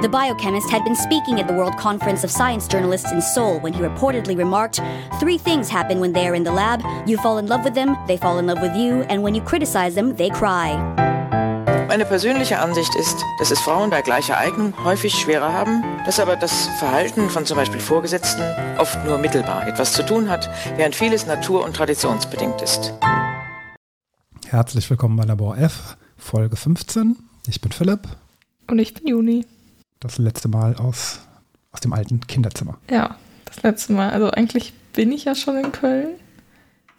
[0.00, 3.72] The biochemist had been speaking at the World Conference of Science Journalists in Seoul when
[3.72, 4.80] he reportedly remarked
[5.18, 6.84] Three things happen when they are in the lab.
[7.04, 9.42] You fall in love with them, they fall in love with you, and when you
[9.42, 10.76] criticize them, they cry.
[11.88, 16.36] Meine persönliche Ansicht ist, dass es Frauen bei gleicher Eignung häufig schwerer haben, dass aber
[16.36, 18.44] das Verhalten von zum Beispiel Vorgesetzten
[18.78, 22.94] oft nur mittelbar etwas zu tun hat, während vieles natur- und traditionsbedingt ist.
[24.46, 27.16] Herzlich willkommen bei Labor F, Folge 15.
[27.48, 28.02] Ich bin Philipp.
[28.68, 29.44] Und ich bin Juni.
[30.00, 31.20] Das letzte Mal aus,
[31.72, 32.78] aus dem alten Kinderzimmer.
[32.90, 34.10] Ja, das letzte Mal.
[34.10, 36.14] Also eigentlich bin ich ja schon in Köln,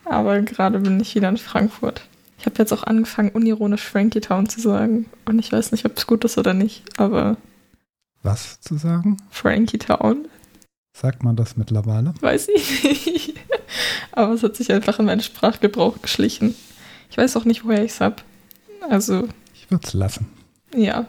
[0.05, 2.02] aber gerade bin ich wieder in Frankfurt.
[2.39, 5.05] Ich habe jetzt auch angefangen, unironisch Frankie Town zu sagen.
[5.25, 7.38] Und ich weiß nicht, ob es gut ist oder nicht, aber.
[8.23, 9.17] Was zu sagen?
[9.30, 10.27] Frankie Town.
[10.94, 12.14] Sagt man das mittlerweile?
[12.20, 13.33] Weiß ich nicht.
[14.11, 16.55] aber es hat sich einfach in meinen Sprachgebrauch geschlichen.
[17.09, 18.17] Ich weiß auch nicht, woher ich es habe.
[18.89, 19.27] Also.
[19.53, 20.27] Ich würde es lassen.
[20.75, 21.08] Ja,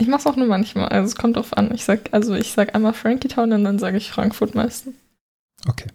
[0.00, 0.88] ich mache es auch nur manchmal.
[0.88, 1.72] Also es kommt drauf an.
[1.74, 4.94] Ich sag, also ich sag einmal Frankie Town und dann sage ich Frankfurt meistens.
[5.68, 5.88] Okay,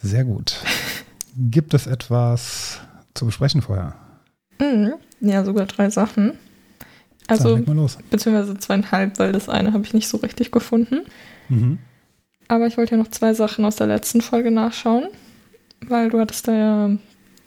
[0.00, 0.56] sehr gut.
[1.36, 2.80] Gibt es etwas
[3.14, 3.94] zu besprechen vorher?
[4.60, 4.94] Mhm.
[5.20, 6.38] Ja, sogar drei Sachen.
[7.28, 7.56] Also,
[8.10, 11.02] beziehungsweise zweieinhalb, weil das eine habe ich nicht so richtig gefunden.
[11.48, 11.78] Mhm.
[12.48, 15.06] Aber ich wollte ja noch zwei Sachen aus der letzten Folge nachschauen,
[15.86, 16.90] weil du hattest da ja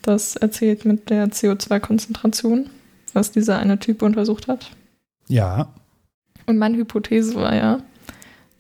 [0.02, 2.70] das erzählt mit der CO2-Konzentration,
[3.14, 4.72] was dieser eine Typ untersucht hat.
[5.28, 5.74] Ja.
[6.46, 7.82] Und meine Hypothese war ja,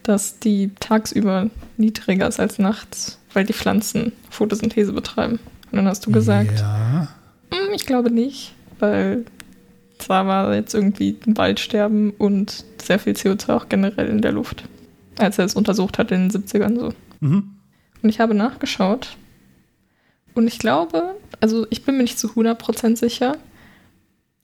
[0.03, 5.39] dass die tagsüber niedriger ist als nachts, weil die Pflanzen Photosynthese betreiben.
[5.72, 7.08] Und dann hast du gesagt, ja.
[7.52, 9.25] Hm, ich glaube nicht, weil
[9.97, 14.63] zwar war jetzt irgendwie ein Waldsterben und sehr viel CO2 auch generell in der Luft,
[15.17, 16.94] als er es untersucht hat in den 70ern so.
[17.19, 17.51] Mhm.
[18.01, 19.18] Und ich habe nachgeschaut
[20.35, 23.38] und ich glaube, also ich bin mir nicht zu 100% sicher,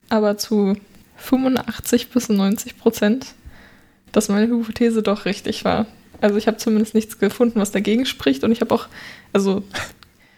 [0.09, 0.75] aber zu
[1.21, 3.27] 85 bis 90 Prozent,
[4.11, 5.85] dass meine Hypothese doch richtig war.
[6.19, 8.87] Also ich habe zumindest nichts gefunden, was dagegen spricht und ich habe auch,
[9.33, 9.63] also...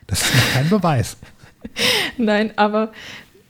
[0.05, 1.15] Das ist noch kein Beweis.
[2.17, 2.91] Nein, aber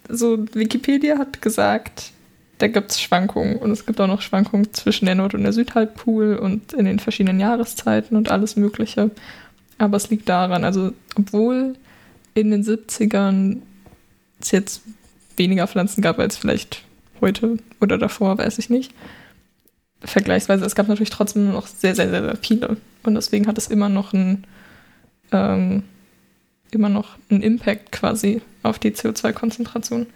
[0.07, 2.11] so Wikipedia hat gesagt,
[2.59, 5.51] da gibt es Schwankungen und es gibt auch noch Schwankungen zwischen der Nord- und der
[5.51, 9.09] Südhalbpool und in den verschiedenen Jahreszeiten und alles Mögliche.
[9.79, 11.75] Aber es liegt daran, also obwohl
[12.35, 13.57] in den 70ern
[14.39, 14.81] es jetzt
[15.35, 16.83] weniger Pflanzen gab als vielleicht
[17.23, 18.93] heute oder davor, weiß ich nicht.
[20.01, 22.77] Vergleichsweise, es gab natürlich trotzdem noch sehr, sehr, sehr, sehr viele.
[23.03, 24.45] Und deswegen hat es immer noch ein
[25.31, 25.83] ähm,
[26.71, 30.07] immer noch einen Impact quasi auf die CO2-Konzentration.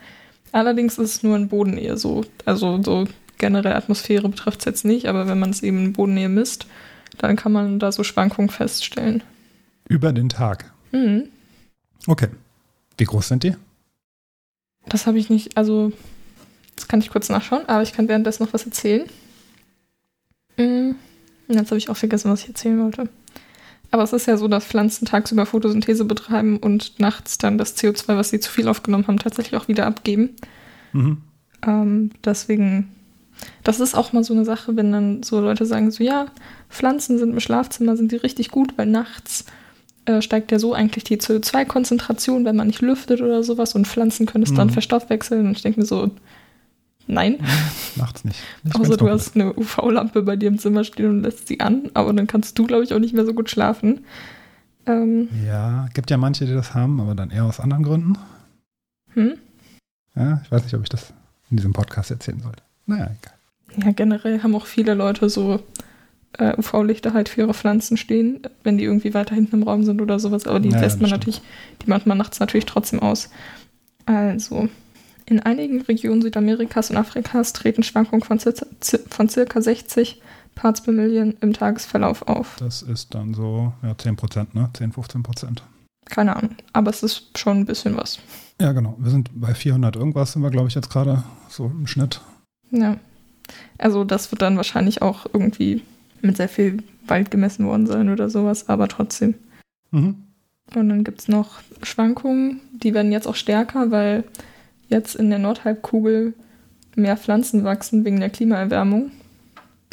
[0.52, 2.26] Allerdings ist es nur in Bodennähe so.
[2.46, 3.08] Also so
[3.38, 6.68] generell Atmosphäre betrifft es jetzt nicht, aber wenn man es eben in Bodennähe misst,
[7.18, 9.24] dann kann man da so Schwankungen feststellen.
[9.88, 10.72] Über den Tag.
[10.92, 11.30] Mhm.
[12.08, 12.28] Okay.
[12.98, 13.56] Wie groß sind die?
[14.88, 15.92] Das habe ich nicht, also
[16.78, 19.04] das kann ich kurz nachschauen, aber ich kann währenddessen noch was erzählen.
[20.58, 20.96] Mhm.
[21.50, 23.10] Jetzt habe ich auch vergessen, was ich erzählen wollte.
[23.90, 28.18] Aber es ist ja so, dass Pflanzen tagsüber Photosynthese betreiben und nachts dann das CO2,
[28.18, 30.36] was sie zu viel aufgenommen haben, tatsächlich auch wieder abgeben.
[30.94, 31.18] Mhm.
[31.66, 32.90] Ähm, deswegen,
[33.64, 36.28] das ist auch mal so eine Sache, wenn dann so Leute sagen, so ja,
[36.70, 39.46] Pflanzen sind im Schlafzimmer, sind die richtig gut, weil nachts
[40.06, 44.26] äh, steigt ja so eigentlich die CO2-Konzentration, wenn man nicht lüftet oder sowas und Pflanzen
[44.26, 44.58] können es mhm.
[44.58, 45.48] dann verstoffwechseln.
[45.48, 46.12] Und ich denke mir so,
[47.08, 47.38] Nein.
[47.96, 48.40] Macht's nicht.
[48.64, 51.90] nicht Außer du hast eine UV-Lampe bei dir im Zimmer stehen und lässt sie an,
[51.94, 54.06] aber dann kannst du, glaube ich, auch nicht mehr so gut schlafen.
[54.86, 58.18] Ähm, ja, gibt ja manche, die das haben, aber dann eher aus anderen Gründen.
[59.14, 59.34] Hm?
[60.16, 61.14] Ja, ich weiß nicht, ob ich das
[61.50, 62.64] in diesem Podcast erzählen sollte.
[62.86, 63.86] Naja, egal.
[63.86, 65.62] Ja, generell haben auch viele Leute so
[66.38, 70.02] äh, UV-Lichter halt für ihre Pflanzen stehen, wenn die irgendwie weiter hinten im Raum sind
[70.02, 71.22] oder sowas, aber die ja, lässt man stimmt.
[71.22, 71.42] natürlich,
[71.82, 73.30] die macht man nachts natürlich trotzdem aus.
[74.06, 74.70] Also,
[75.30, 80.22] in einigen Regionen Südamerikas und Afrikas treten Schwankungen von, von circa 60
[80.56, 82.56] Parts per Million im Tagesverlauf auf.
[82.60, 84.70] Das ist dann so ja, 10 Prozent, ne?
[84.74, 85.64] 10, 15 Prozent.
[86.06, 88.20] Keine Ahnung, aber es ist schon ein bisschen was.
[88.60, 88.96] Ja, genau.
[88.98, 92.22] Wir sind bei 400 irgendwas, sind wir, glaube ich, jetzt gerade so im Schnitt.
[92.72, 92.98] Ja.
[93.78, 95.84] Also, das wird dann wahrscheinlich auch irgendwie
[96.22, 99.36] mit sehr viel Wald gemessen worden sein oder sowas, aber trotzdem.
[99.92, 100.16] Mhm.
[100.76, 104.24] Und dann gibt es noch Schwankungen, die werden jetzt auch stärker, weil
[104.90, 106.34] jetzt in der Nordhalbkugel
[106.96, 109.12] mehr Pflanzen wachsen wegen der Klimaerwärmung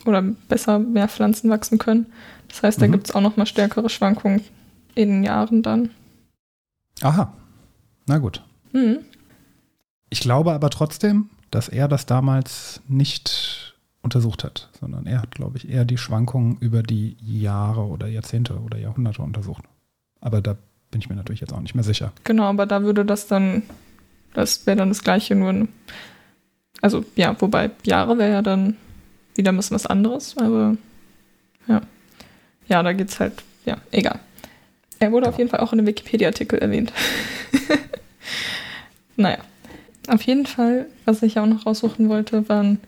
[0.07, 2.07] oder besser mehr Pflanzen wachsen können.
[2.49, 2.93] Das heißt, da mhm.
[2.93, 4.43] gibt es auch noch mal stärkere Schwankungen
[4.95, 5.91] in den Jahren dann.
[7.03, 7.33] Aha,
[8.07, 8.43] na gut.
[8.73, 8.99] Mhm.
[10.11, 15.57] Ich glaube aber trotzdem, dass er das damals nicht untersucht hat, sondern er hat, glaube
[15.57, 19.65] ich, eher die Schwankungen über die Jahre oder Jahrzehnte oder Jahrhunderte untersucht.
[20.21, 20.57] Aber da
[20.91, 22.13] bin ich mir natürlich jetzt auch nicht mehr sicher.
[22.23, 23.63] Genau, aber da würde das dann,
[24.35, 25.69] das wäre dann das gleiche, nur, ein-
[26.83, 28.77] also ja, wobei Jahre wäre ja dann
[29.35, 30.77] wieder ein bisschen was anderes, aber
[31.67, 31.81] ja.
[32.69, 33.33] Ja, da geht's halt,
[33.65, 34.19] ja, egal.
[35.01, 36.93] Er wurde auf jeden Fall auch in einem Wikipedia-Artikel erwähnt.
[39.17, 39.39] naja.
[40.09, 42.79] Auf jeden Fall, was ich auch noch raussuchen wollte, waren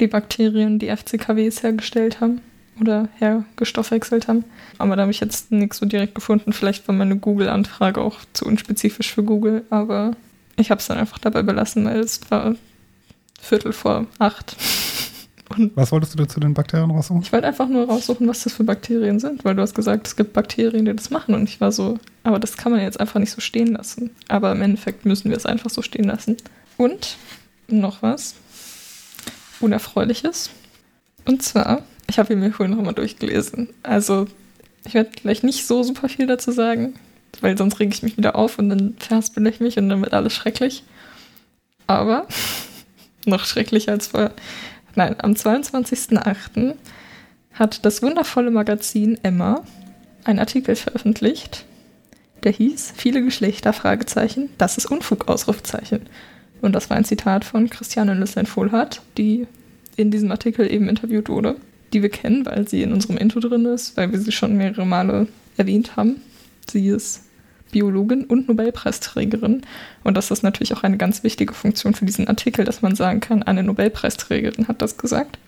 [0.00, 2.40] die Bakterien, die FCKWs hergestellt haben
[2.80, 4.44] oder hergestoffwechselt haben.
[4.78, 6.52] Aber da habe ich jetzt nichts so direkt gefunden.
[6.52, 10.16] Vielleicht war meine Google-Anfrage auch zu unspezifisch für Google, aber
[10.56, 12.54] ich habe es dann einfach dabei belassen, weil es war
[13.40, 14.56] Viertel vor acht.
[15.56, 17.22] Und Was wolltest du zu den Bakterien raussuchen?
[17.22, 20.16] ich wollte einfach nur raussuchen, was das für Bakterien sind, weil du hast gesagt, es
[20.16, 21.34] gibt Bakterien, die das machen.
[21.34, 24.10] Und ich war so, aber das kann man jetzt einfach nicht so stehen lassen.
[24.28, 26.38] Aber im Endeffekt müssen wir es einfach so stehen lassen.
[26.76, 27.16] Und
[27.68, 28.34] noch was
[29.60, 30.50] Unerfreuliches.
[31.26, 33.68] Und zwar, ich habe ihn mir vorhin nochmal durchgelesen.
[33.82, 34.26] Also,
[34.86, 36.94] ich werde gleich nicht so super viel dazu sagen,
[37.44, 40.14] weil sonst rege ich mich wieder auf und dann verhaspel ich mich und dann wird
[40.14, 40.82] alles schrecklich.
[41.86, 42.26] Aber
[43.26, 44.32] noch schrecklicher als vorher.
[44.94, 46.74] Nein, am 22.08.
[47.52, 49.62] hat das wundervolle Magazin Emma
[50.24, 51.66] einen Artikel veröffentlicht,
[52.44, 56.00] der hieß Viele Geschlechter, Fragezeichen, das ist Unfug, Ausrufzeichen.
[56.62, 59.46] Und das war ein Zitat von Christiane Lüsslein-Vohlhardt, die
[59.96, 61.56] in diesem Artikel eben interviewt wurde,
[61.92, 64.86] die wir kennen, weil sie in unserem Intro drin ist, weil wir sie schon mehrere
[64.86, 65.26] Male
[65.58, 66.22] erwähnt haben.
[66.70, 67.20] Sie ist
[67.74, 69.62] Biologin und Nobelpreisträgerin.
[70.04, 73.18] Und das ist natürlich auch eine ganz wichtige Funktion für diesen Artikel, dass man sagen
[73.18, 75.38] kann, eine Nobelpreisträgerin hat das gesagt.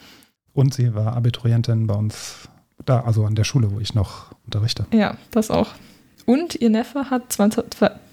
[0.53, 2.49] Und sie war Abiturientin bei uns
[2.85, 4.87] da, also an der Schule, wo ich noch unterrichte.
[4.93, 5.69] Ja, das auch.
[6.25, 7.65] Und ihr Neffe hat 20,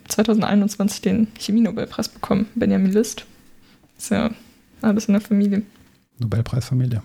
[0.07, 3.25] 2021 den Chemie-Nobelpreis bekommen, Benjamin List.
[3.97, 4.29] Ist ja
[4.83, 5.63] alles in der Familie.
[6.19, 7.01] Nobelpreisfamilie.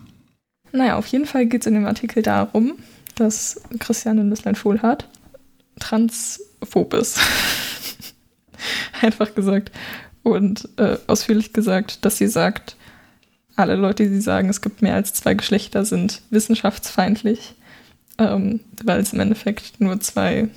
[0.72, 2.74] Naja, auf jeden Fall geht es in dem Artikel darum,
[3.14, 5.08] dass Christiane Nüsslein-Vohlhardt
[5.78, 7.18] transphob ist.
[9.00, 9.72] Einfach gesagt.
[10.22, 12.76] Und äh, ausführlich gesagt, dass sie sagt,
[13.56, 17.54] alle Leute, die sagen, es gibt mehr als zwei Geschlechter, sind wissenschaftsfeindlich,
[18.18, 20.48] ähm, weil es im Endeffekt nur zwei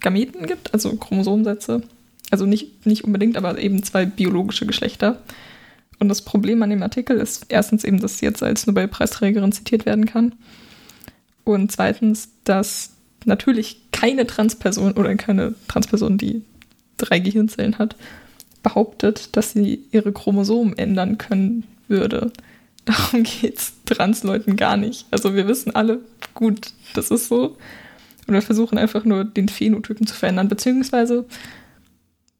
[0.00, 1.82] Gameten gibt, also Chromosomensätze.
[2.30, 5.22] Also nicht, nicht unbedingt, aber eben zwei biologische Geschlechter.
[5.98, 9.84] Und das Problem an dem Artikel ist erstens eben, dass sie jetzt als Nobelpreisträgerin zitiert
[9.86, 10.34] werden kann.
[11.44, 12.92] Und zweitens, dass
[13.24, 16.42] natürlich keine Transperson oder keine Transperson, die
[16.98, 17.96] drei Gehirnzellen hat,
[18.62, 22.32] behauptet, dass sie ihre Chromosomen ändern können würde.
[22.84, 25.06] Darum geht es Transleuten gar nicht.
[25.10, 26.00] Also wir wissen alle,
[26.34, 27.56] gut, das ist so.
[28.26, 30.48] Und wir versuchen einfach nur den Phänotypen zu verändern.
[30.48, 31.26] Beziehungsweise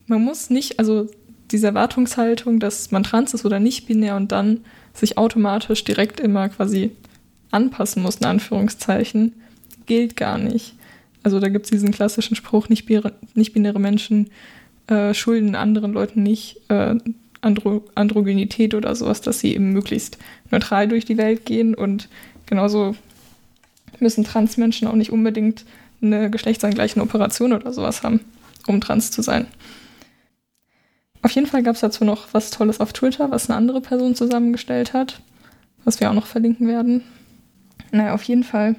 [0.06, 1.10] man muss nicht, also
[1.50, 4.64] diese Erwartungshaltung, dass man trans ist oder nicht binär und dann
[4.94, 6.92] sich automatisch direkt immer quasi
[7.50, 9.34] anpassen muss, in Anführungszeichen,
[9.86, 10.77] gilt gar nicht.
[11.28, 14.30] Also da gibt es diesen klassischen Spruch, nicht, binäre- nicht Menschen
[14.86, 16.94] äh, schulden anderen Leuten nicht äh,
[17.42, 20.16] Andro Androgenität oder sowas, dass sie eben möglichst
[20.50, 22.08] neutral durch die Welt gehen und
[22.46, 22.96] genauso
[24.00, 25.66] müssen Transmenschen auch nicht unbedingt
[26.00, 28.20] eine geschlechtsangleichende Operation oder sowas haben,
[28.66, 29.48] um trans zu sein.
[31.20, 34.14] Auf jeden Fall gab es dazu noch was Tolles auf Twitter, was eine andere Person
[34.14, 35.20] zusammengestellt hat,
[35.84, 37.02] was wir auch noch verlinken werden.
[37.92, 38.76] Naja, auf jeden Fall,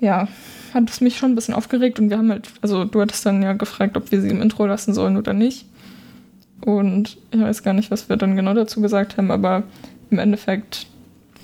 [0.00, 0.28] ja,
[0.72, 3.42] hat es mich schon ein bisschen aufgeregt und wir haben halt, also du hattest dann
[3.42, 5.66] ja gefragt, ob wir sie im Intro lassen sollen oder nicht.
[6.60, 9.64] Und ich weiß gar nicht, was wir dann genau dazu gesagt haben, aber
[10.10, 10.86] im Endeffekt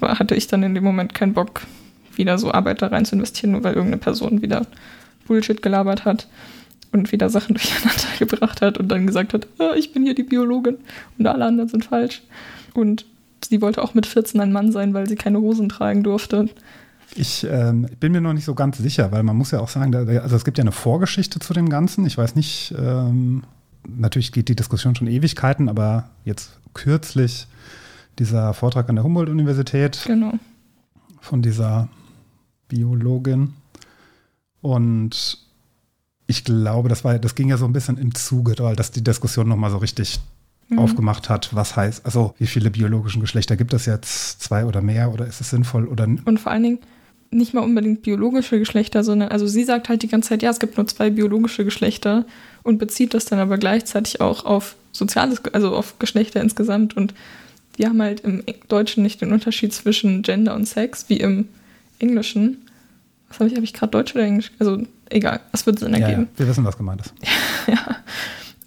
[0.00, 1.62] hatte ich dann in dem Moment keinen Bock,
[2.16, 4.66] wieder so Arbeit da rein zu investieren, nur weil irgendeine Person wieder
[5.26, 6.26] Bullshit gelabert hat
[6.92, 10.22] und wieder Sachen durcheinander gebracht hat und dann gesagt hat, ah, ich bin hier die
[10.22, 10.78] Biologin
[11.18, 12.22] und alle anderen sind falsch.
[12.74, 13.04] Und
[13.44, 16.48] sie wollte auch mit 14 ein Mann sein, weil sie keine Hosen tragen durfte.
[17.16, 19.90] Ich ähm, bin mir noch nicht so ganz sicher, weil man muss ja auch sagen,
[19.92, 22.06] da, also es gibt ja eine Vorgeschichte zu dem Ganzen.
[22.06, 23.42] Ich weiß nicht, ähm,
[23.86, 27.46] natürlich geht die Diskussion schon Ewigkeiten, aber jetzt kürzlich
[28.18, 30.34] dieser Vortrag an der Humboldt-Universität Genau.
[31.20, 31.88] von dieser
[32.68, 33.54] Biologin.
[34.60, 35.38] Und
[36.26, 39.02] ich glaube, das war, das ging ja so ein bisschen im Zuge, weil das die
[39.02, 40.20] Diskussion nochmal so richtig
[40.68, 40.78] Mhm.
[40.78, 44.40] aufgemacht hat, was heißt, also wie viele biologischen Geschlechter gibt es jetzt?
[44.40, 45.12] Zwei oder mehr?
[45.12, 46.78] Oder ist es sinnvoll oder Und vor allen Dingen
[47.30, 50.58] nicht mal unbedingt biologische Geschlechter, sondern, also sie sagt halt die ganze Zeit, ja, es
[50.58, 52.24] gibt nur zwei biologische Geschlechter
[52.62, 56.96] und bezieht das dann aber gleichzeitig auch auf soziales, also auf Geschlechter insgesamt.
[56.96, 57.14] Und
[57.78, 61.48] die haben halt im Deutschen nicht den Unterschied zwischen Gender und Sex wie im
[62.00, 62.66] Englischen.
[63.28, 64.50] Was habe ich, habe ich gerade Deutsch oder Englisch?
[64.58, 66.28] Also egal, es wird Sinn ja, ja, ergeben.
[66.36, 67.14] wir wissen, was gemeint ist.
[67.68, 67.96] ja.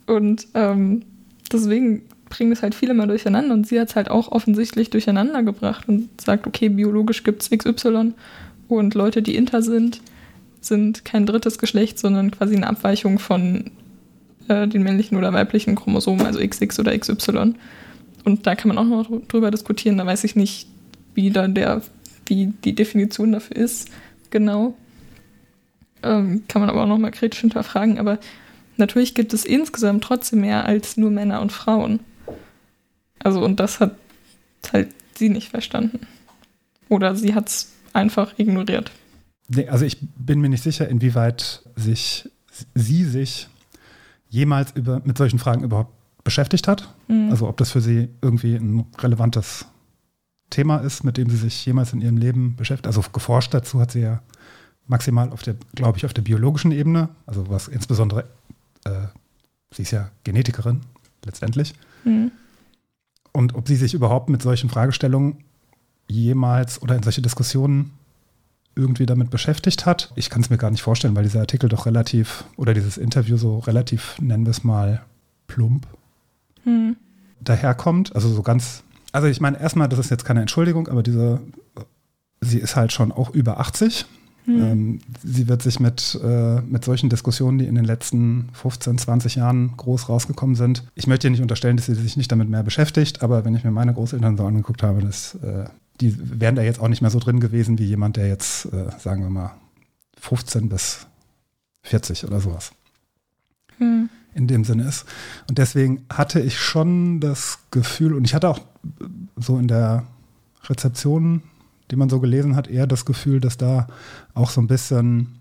[0.06, 1.04] Und ähm,
[1.52, 5.44] deswegen bringen das halt viele mal durcheinander und sie hat es halt auch offensichtlich durcheinander
[5.44, 8.14] gebracht und sagt, okay, biologisch gibt es XY
[8.68, 10.02] und Leute, die inter sind,
[10.62, 13.72] sind kein drittes Geschlecht, sondern quasi eine Abweichung von
[14.48, 17.56] äh, den männlichen oder weiblichen Chromosomen, also XX oder XY.
[18.24, 20.68] Und da kann man auch noch drüber diskutieren, da weiß ich nicht,
[21.14, 21.82] wie da der,
[22.26, 23.90] wie die Definition dafür ist,
[24.30, 24.76] genau.
[26.02, 28.20] Ähm, kann man aber auch nochmal kritisch hinterfragen, aber
[28.78, 32.00] natürlich gibt es insgesamt trotzdem mehr als nur Männer und Frauen.
[33.20, 33.96] Also, und das hat
[34.72, 36.02] halt sie nicht verstanden.
[36.90, 38.92] Oder sie hat es einfach ignoriert.
[39.48, 42.30] Nee, also ich bin mir nicht sicher, inwieweit sich
[42.76, 43.48] sie sich
[44.30, 45.92] jemals über, mit solchen Fragen überhaupt
[46.24, 46.94] beschäftigt hat.
[47.08, 47.30] Mhm.
[47.30, 49.66] Also ob das für sie irgendwie ein relevantes
[50.50, 52.88] Thema ist, mit dem sie sich jemals in ihrem Leben beschäftigt.
[52.88, 54.22] Also geforscht dazu hat sie ja
[54.88, 58.26] maximal auf der, glaube ich, auf der biologischen Ebene, also was insbesondere,
[58.86, 59.08] äh,
[59.72, 60.82] sie ist ja Genetikerin
[61.26, 61.74] letztendlich.
[62.04, 62.32] Mhm.
[63.32, 65.38] Und ob sie sich überhaupt mit solchen Fragestellungen
[66.08, 67.92] jemals oder in solche Diskussionen
[68.76, 70.12] irgendwie damit beschäftigt hat.
[70.16, 73.38] Ich kann es mir gar nicht vorstellen, weil dieser Artikel doch relativ, oder dieses Interview
[73.38, 75.04] so relativ, nennen wir es mal,
[75.48, 75.88] plump
[76.64, 76.96] hm.
[77.42, 78.16] daherkommt.
[78.16, 81.40] Also so ganz, also ich meine, erstmal, das ist jetzt keine Entschuldigung, aber diese,
[82.42, 84.06] sie ist halt schon auch über 80.
[84.46, 84.62] Hm.
[84.62, 89.36] Ähm, sie wird sich mit, äh, mit solchen Diskussionen, die in den letzten 15, 20
[89.36, 90.84] Jahren groß rausgekommen sind.
[90.96, 93.64] Ich möchte ihr nicht unterstellen, dass sie sich nicht damit mehr beschäftigt, aber wenn ich
[93.64, 95.66] mir meine Großeltern so angeguckt habe, das äh,
[96.02, 98.90] die wären da jetzt auch nicht mehr so drin gewesen wie jemand, der jetzt, äh,
[99.00, 99.52] sagen wir mal,
[100.20, 101.08] 15 bis
[101.84, 102.72] 40 oder sowas
[103.78, 104.10] hm.
[104.34, 105.06] in dem Sinne ist.
[105.48, 108.62] Und deswegen hatte ich schon das Gefühl, und ich hatte auch
[109.36, 110.06] so in der
[110.66, 111.44] Rezeption,
[111.92, 113.88] die man so gelesen hat, eher das Gefühl, dass da
[114.34, 115.40] auch so ein bisschen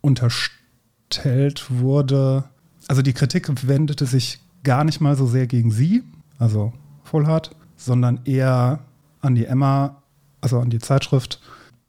[0.00, 2.44] unterstellt wurde.
[2.88, 6.04] Also die Kritik wendete sich gar nicht mal so sehr gegen sie,
[6.38, 6.72] also
[7.02, 8.80] Fullhard, sondern eher
[9.22, 10.02] an die Emma,
[10.40, 11.40] also an die Zeitschrift,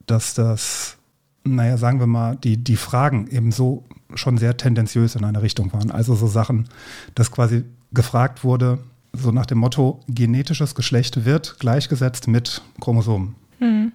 [0.05, 0.97] dass das,
[1.43, 3.83] naja, sagen wir mal, die, die Fragen eben so
[4.15, 5.91] schon sehr tendenziös in eine Richtung waren.
[5.91, 6.69] Also so Sachen,
[7.15, 8.79] dass quasi gefragt wurde,
[9.13, 13.35] so nach dem Motto, genetisches Geschlecht wird gleichgesetzt mit Chromosomen.
[13.59, 13.91] Mhm.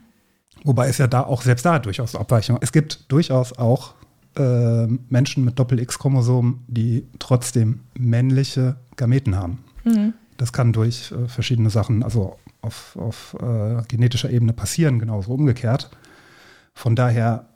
[0.65, 2.63] Wobei es ja da auch, selbst da durchaus Abweichungen.
[2.63, 3.95] Es gibt durchaus auch
[4.37, 9.59] äh, Menschen mit Doppel-X-Chromosomen, die trotzdem männliche Gameten haben.
[9.85, 10.15] Mhm.
[10.37, 15.91] Das kann durch äh, verschiedene Sachen, also auf, auf äh, genetischer Ebene passieren, genauso umgekehrt.
[16.75, 17.47] Von daher,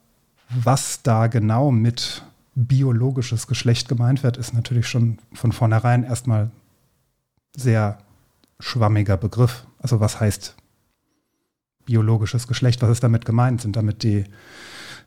[0.48, 2.22] was da genau mit
[2.54, 6.50] biologisches Geschlecht gemeint wird, ist natürlich schon von vornherein erstmal
[7.56, 7.98] sehr
[8.60, 9.66] schwammiger Begriff.
[9.78, 10.56] Also was heißt
[11.84, 12.82] biologisches Geschlecht?
[12.82, 13.60] Was ist damit gemeint?
[13.60, 14.24] Sind damit die,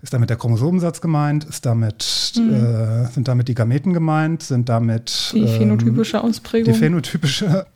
[0.01, 1.45] ist damit der Chromosomensatz gemeint?
[1.45, 2.53] Ist damit, mhm.
[2.53, 4.43] äh, sind damit die Gameten gemeint?
[4.43, 6.73] Sind damit die phänotypische Ausprägung?
[6.73, 7.67] Die phänotypische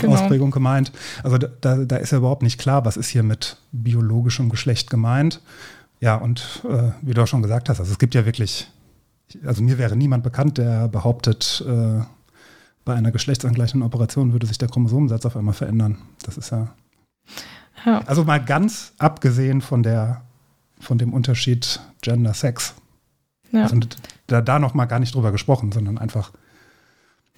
[0.00, 0.14] genau.
[0.14, 0.92] Ausprägung gemeint.
[1.22, 5.40] Also da, da ist ja überhaupt nicht klar, was ist hier mit biologischem Geschlecht gemeint.
[6.00, 8.70] Ja, und äh, wie du auch schon gesagt hast, also es gibt ja wirklich,
[9.44, 12.00] also mir wäre niemand bekannt, der behauptet, äh,
[12.84, 15.98] bei einer geschlechtsangleichenden Operation würde sich der Chromosomensatz auf einmal verändern.
[16.22, 16.68] Das ist ja,
[17.84, 18.00] ja.
[18.06, 20.22] Also mal ganz abgesehen von der,
[20.80, 22.74] von dem Unterschied Gender-Sex.
[23.52, 23.62] Ja.
[23.62, 23.78] Also
[24.26, 26.32] da, da noch mal gar nicht drüber gesprochen, sondern einfach.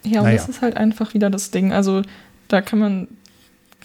[0.02, 0.38] Ja, und naja.
[0.38, 1.72] das ist halt einfach wieder das Ding.
[1.72, 2.02] Also
[2.52, 3.08] da kann man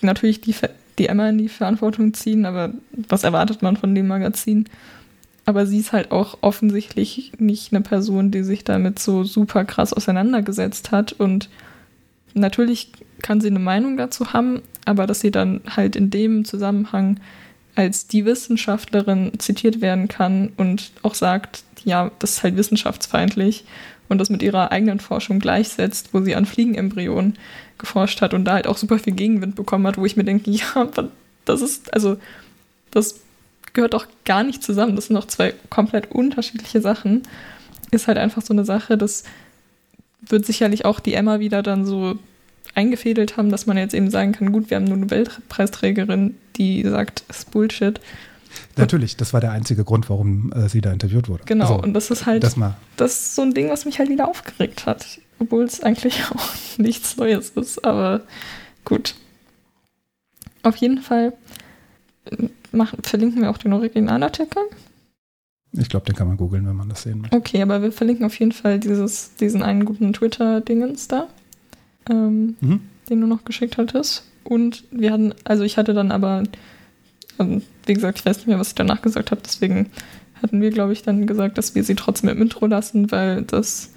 [0.02, 0.56] natürlich die,
[0.98, 2.74] die Emma in die Verantwortung ziehen, aber
[3.10, 4.68] was erwartet man von dem Magazin?
[5.46, 9.94] Aber sie ist halt auch offensichtlich nicht eine Person, die sich damit so super krass
[9.94, 11.14] auseinandergesetzt hat.
[11.14, 11.50] Und
[12.34, 12.92] natürlich
[13.22, 17.20] kann sie eine Meinung dazu haben, aber dass sie dann halt in dem Zusammenhang
[17.76, 23.66] als die Wissenschaftlerin zitiert werden kann und auch sagt, ja, das ist halt wissenschaftsfeindlich
[24.08, 27.38] und das mit ihrer eigenen Forschung gleichsetzt, wo sie an Fliegenembryonen
[27.78, 30.52] geforscht hat und da halt auch super viel Gegenwind bekommen hat, wo ich mir denke,
[30.52, 30.90] ja,
[31.46, 32.18] das ist, also,
[32.92, 33.20] das
[33.74, 34.96] gehört doch gar nicht zusammen.
[34.96, 37.24] Das sind doch zwei komplett unterschiedliche Sachen.
[37.92, 39.24] Ist halt einfach so eine Sache, das
[40.22, 42.18] wird sicherlich auch die Emma wieder dann so
[42.74, 47.24] eingefädelt haben, dass man jetzt eben sagen kann, gut, wir haben eine Nobelpreisträgerin, die sagt,
[47.28, 48.00] es ist Bullshit.
[48.76, 51.44] Natürlich, das war der einzige Grund, warum äh, sie da interviewt wurde.
[51.46, 52.76] Genau, also, und das ist halt, das, mal.
[52.98, 56.78] das ist so ein Ding, was mich halt wieder aufgeregt hat obwohl es eigentlich auch
[56.78, 58.22] nichts Neues ist, aber
[58.84, 59.16] gut.
[60.64, 61.34] Auf jeden Fall
[62.72, 64.64] machen, verlinken wir auch den Originalartikel.
[65.74, 67.36] Ich glaube, den kann man googeln, wenn man das sehen möchte.
[67.36, 71.28] Okay, aber wir verlinken auf jeden Fall dieses, diesen einen guten Twitter-Dingens da,
[72.10, 72.82] ähm, mhm.
[73.10, 74.24] den du noch geschickt hattest.
[74.44, 76.44] Und wir hatten, also ich hatte dann aber,
[77.38, 79.90] also wie gesagt, ich weiß nicht mehr, was ich danach gesagt habe, deswegen
[80.42, 83.92] hatten wir, glaube ich, dann gesagt, dass wir sie trotzdem im Intro lassen, weil das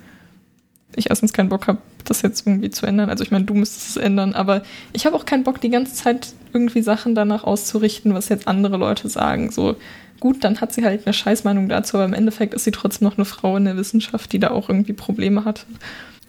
[0.97, 3.11] ich erstens keinen Bock habe, das jetzt irgendwie zu ändern.
[3.11, 5.95] Also ich meine, du müsstest es ändern, aber ich habe auch keinen Bock, die ganze
[5.95, 9.51] Zeit irgendwie Sachen danach auszurichten, was jetzt andere Leute sagen.
[9.51, 9.77] So,
[10.21, 13.19] gut, dann hat sie halt eine Scheißmeinung dazu, aber im Endeffekt ist sie trotzdem noch
[13.19, 15.63] eine Frau in der Wissenschaft, die da auch irgendwie Probleme hatte.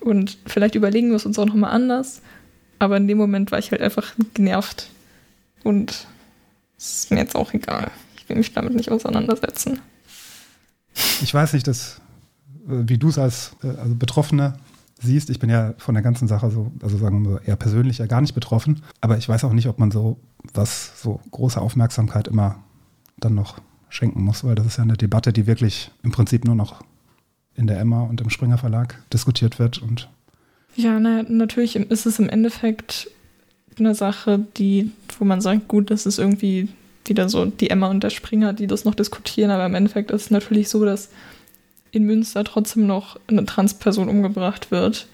[0.02, 2.22] Und vielleicht überlegen wir es uns auch nochmal anders.
[2.80, 4.88] Aber in dem Moment war ich halt einfach genervt.
[5.64, 6.08] Und
[6.78, 7.92] es ist mir jetzt auch egal.
[8.18, 9.82] Ich will mich damit nicht auseinandersetzen.
[11.22, 12.02] Ich weiß nicht, dass, äh,
[12.70, 14.54] wie du es als äh, also Betroffene
[15.02, 15.30] siehst.
[15.30, 18.22] Ich bin ja von der ganzen Sache so, also sagen wir eher persönlich ja gar
[18.22, 18.82] nicht betroffen.
[19.02, 20.18] Aber ich weiß auch nicht, ob man so
[20.54, 22.58] was, so große Aufmerksamkeit immer
[23.18, 23.60] dann noch
[23.90, 26.82] schenken muss, weil das ist ja eine Debatte, die wirklich im Prinzip nur noch
[27.56, 30.10] in der Emma und im Springer Verlag diskutiert wird und
[30.76, 33.10] ja, na, natürlich ist es im Endeffekt
[33.78, 36.70] eine Sache, die, wo man sagt, gut, das ist irgendwie
[37.06, 40.24] wieder so die Emma und der Springer, die das noch diskutieren, aber im Endeffekt ist
[40.24, 41.10] es natürlich so, dass
[41.92, 45.08] in Münster trotzdem noch eine Transperson umgebracht wird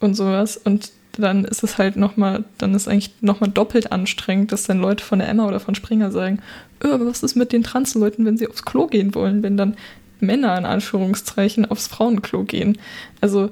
[0.00, 4.64] und sowas und dann ist es halt nochmal, dann ist eigentlich nochmal doppelt anstrengend, dass
[4.64, 6.40] dann Leute von der Emma oder von Springer sagen,
[6.82, 9.76] öh, aber was ist mit den Transleuten, wenn sie aufs Klo gehen wollen, wenn dann
[10.20, 12.78] Männer in Anführungszeichen aufs Frauenklo gehen.
[13.20, 13.50] Also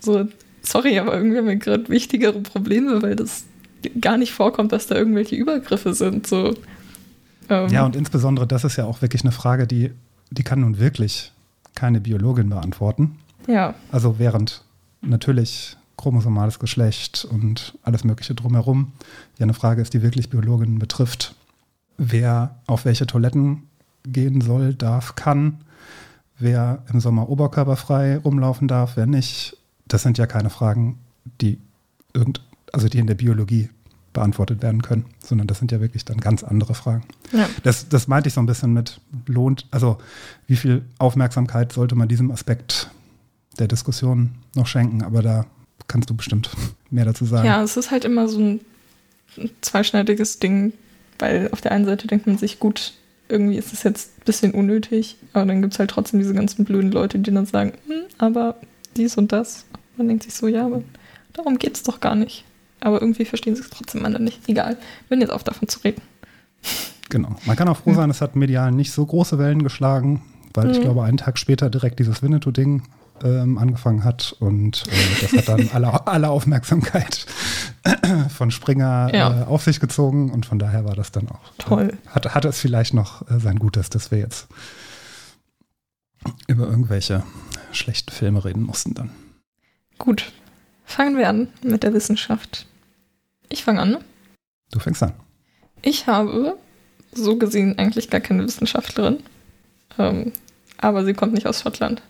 [0.00, 0.28] so,
[0.62, 3.44] sorry, aber irgendwie haben wir gerade wichtigere Probleme, weil das
[4.00, 6.26] gar nicht vorkommt, dass da irgendwelche Übergriffe sind.
[6.26, 6.54] So,
[7.48, 7.68] ähm.
[7.68, 9.90] Ja, und insbesondere, das ist ja auch wirklich eine Frage, die,
[10.30, 11.31] die kann nun wirklich
[11.74, 13.18] keine Biologin beantworten.
[13.46, 13.74] Ja.
[13.90, 14.64] Also während
[15.00, 18.92] natürlich chromosomales Geschlecht und alles Mögliche drumherum
[19.38, 21.34] ja eine Frage ist, die wirklich Biologinnen betrifft.
[21.98, 23.64] Wer auf welche Toiletten
[24.04, 25.60] gehen soll, darf, kann,
[26.38, 30.98] wer im Sommer oberkörperfrei rumlaufen darf, wer nicht, das sind ja keine Fragen,
[31.40, 31.58] die
[32.14, 33.70] irgend, also die in der Biologie
[34.12, 37.04] beantwortet werden können, sondern das sind ja wirklich dann ganz andere Fragen.
[37.32, 37.48] Ja.
[37.62, 39.98] Das, das meinte ich so ein bisschen mit lohnt, also
[40.46, 42.90] wie viel Aufmerksamkeit sollte man diesem Aspekt
[43.58, 45.46] der Diskussion noch schenken, aber da
[45.88, 46.50] kannst du bestimmt
[46.90, 47.46] mehr dazu sagen.
[47.46, 48.60] Ja, es ist halt immer so ein
[49.60, 50.72] zweischneidiges Ding,
[51.18, 52.94] weil auf der einen Seite denkt man sich, gut,
[53.28, 56.64] irgendwie ist es jetzt ein bisschen unnötig, aber dann gibt es halt trotzdem diese ganzen
[56.64, 58.56] blöden Leute, die dann sagen, hm, aber
[58.96, 59.64] dies und das.
[59.96, 60.82] Man denkt sich so, ja, aber
[61.32, 62.44] darum geht es doch gar nicht.
[62.82, 64.48] Aber irgendwie verstehen sie es trotzdem alle nicht.
[64.48, 64.76] Egal,
[65.08, 66.02] bin jetzt auf davon zu reden.
[67.08, 67.36] Genau.
[67.46, 70.22] Man kann auch froh sein, es hat medial nicht so große Wellen geschlagen,
[70.54, 70.72] weil mhm.
[70.72, 72.82] ich glaube, einen Tag später direkt dieses Winnetou-Ding
[73.22, 77.26] ähm, angefangen hat und äh, das hat dann alle, alle Aufmerksamkeit
[78.30, 79.42] von Springer ja.
[79.42, 81.98] äh, auf sich gezogen und von daher war das dann auch äh, toll.
[82.04, 84.48] Äh, hat, hat es vielleicht noch äh, sein Gutes, dass wir jetzt
[86.48, 87.22] über irgendwelche
[87.72, 89.10] schlechten Filme reden mussten dann.
[89.98, 90.32] Gut,
[90.84, 92.66] fangen wir an mit der Wissenschaft.
[93.52, 93.98] Ich fange an.
[94.70, 95.12] Du fängst an.
[95.82, 96.56] Ich habe
[97.12, 99.18] so gesehen eigentlich gar keine Wissenschaftlerin,
[99.98, 100.32] ähm,
[100.78, 102.00] aber sie kommt nicht aus Schottland.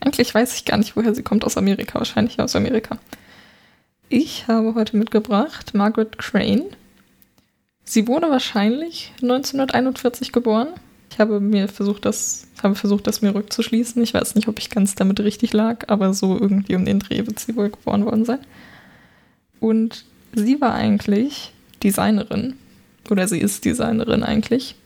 [0.00, 1.44] Eigentlich weiß ich gar nicht, woher sie kommt.
[1.44, 2.98] Aus Amerika, wahrscheinlich aus Amerika.
[4.08, 6.64] Ich habe heute mitgebracht Margaret Crane.
[7.84, 10.68] Sie wurde wahrscheinlich 1941 geboren.
[11.12, 14.02] Ich habe mir versucht, das, habe versucht, das mir rückzuschließen.
[14.02, 17.24] Ich weiß nicht, ob ich ganz damit richtig lag, aber so irgendwie um den Dreh
[17.24, 18.40] wird sie wohl geboren worden sein.
[19.60, 20.04] Und
[20.36, 22.54] sie war eigentlich Designerin.
[23.10, 24.76] Oder sie ist Designerin eigentlich.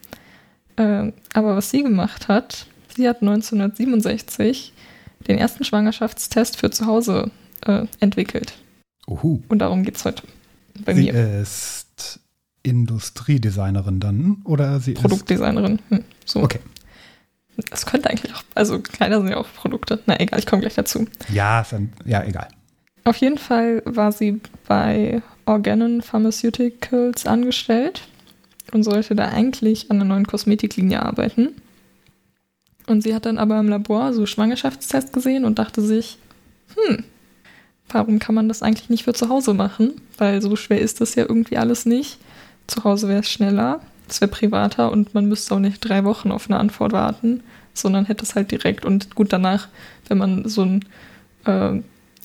[0.77, 4.73] Äh, aber was sie gemacht hat, sie hat 1967
[5.29, 7.31] den ersten Schwangerschaftstest für zu Hause
[7.67, 8.55] äh, entwickelt.
[9.07, 9.43] Uhu.
[9.49, 10.23] Und darum geht es heute
[10.85, 11.41] bei sie mir.
[11.41, 12.21] ist
[12.63, 15.81] Industriedesignerin dann oder sie Produktdesignerin.
[15.89, 16.43] Hm, so.
[16.43, 16.61] Okay.
[17.71, 20.01] Das könnte eigentlich auch, also Kleider sind ja auch Produkte.
[20.07, 21.07] Na egal, ich komme gleich dazu.
[21.29, 21.67] Ja,
[22.07, 22.49] ja, egal.
[23.05, 28.03] Auf jeden Fall war sie bei Organon Pharmaceuticals angestellt
[28.73, 31.49] und sollte da eigentlich an einer neuen Kosmetiklinie arbeiten.
[32.87, 36.19] Und sie hat dann aber im Labor so Schwangerschaftstest gesehen und dachte sich,
[36.77, 37.05] hm,
[37.89, 40.01] warum kann man das eigentlich nicht für zu Hause machen?
[40.19, 42.19] Weil so schwer ist das ja irgendwie alles nicht.
[42.69, 46.31] Zu Hause wäre es schneller, es wäre privater und man müsste auch nicht drei Wochen
[46.31, 47.43] auf eine Antwort warten,
[47.75, 48.85] sondern hätte es halt direkt.
[48.85, 49.69] Und gut danach,
[50.09, 50.85] wenn man so einen
[51.45, 51.83] äh,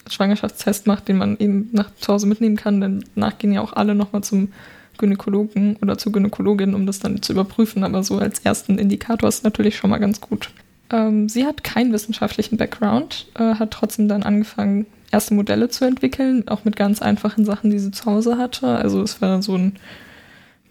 [0.09, 3.95] Schwangerschaftstest macht, den man eben nach zu Hause mitnehmen kann, danach gehen ja auch alle
[3.95, 4.49] nochmal zum
[4.97, 7.83] Gynäkologen oder zur Gynäkologin, um das dann zu überprüfen.
[7.83, 10.51] Aber so als ersten Indikator ist natürlich schon mal ganz gut.
[10.89, 16.47] Ähm, sie hat keinen wissenschaftlichen Background, äh, hat trotzdem dann angefangen, erste Modelle zu entwickeln,
[16.47, 18.67] auch mit ganz einfachen Sachen, die sie zu Hause hatte.
[18.67, 19.73] Also es war so ein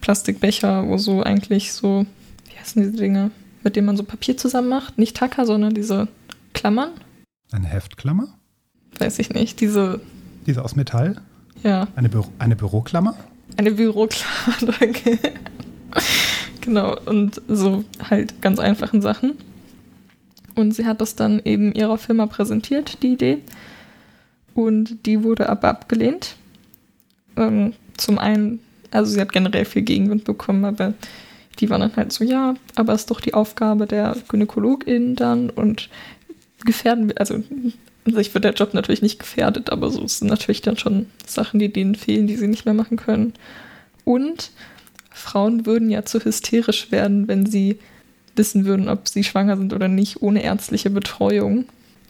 [0.00, 2.06] Plastikbecher, wo so eigentlich so,
[2.48, 3.30] wie heißen diese Dinge,
[3.62, 4.98] mit denen man so Papier zusammen macht.
[4.98, 6.08] Nicht Tacker, sondern diese
[6.52, 6.90] Klammern.
[7.50, 8.28] Eine Heftklammer?
[8.98, 9.60] Weiß ich nicht.
[9.60, 10.00] Diese.
[10.46, 11.20] Diese aus Metall?
[11.62, 11.88] Ja.
[11.96, 13.16] Eine, Büro eine Büroklammer?
[13.56, 15.18] Eine Büroklammer, danke.
[16.60, 19.34] genau, und so halt ganz einfachen Sachen.
[20.54, 23.38] Und sie hat das dann eben ihrer Firma präsentiert, die Idee.
[24.54, 26.36] Und die wurde aber abgelehnt.
[27.36, 30.94] Ähm, zum einen, also sie hat generell viel Gegenwind bekommen, aber
[31.58, 35.50] die waren dann halt so, ja, aber es ist doch die Aufgabe der GynäkologInnen dann
[35.50, 35.88] und
[36.64, 37.42] gefährden, also
[38.06, 41.72] sich wird der Job natürlich nicht gefährdet, aber so sind natürlich dann schon Sachen, die
[41.72, 43.32] denen fehlen, die sie nicht mehr machen können.
[44.04, 44.50] Und
[45.10, 47.78] Frauen würden ja zu hysterisch werden, wenn sie
[48.36, 51.66] wissen würden, ob sie schwanger sind oder nicht, ohne ärztliche Betreuung.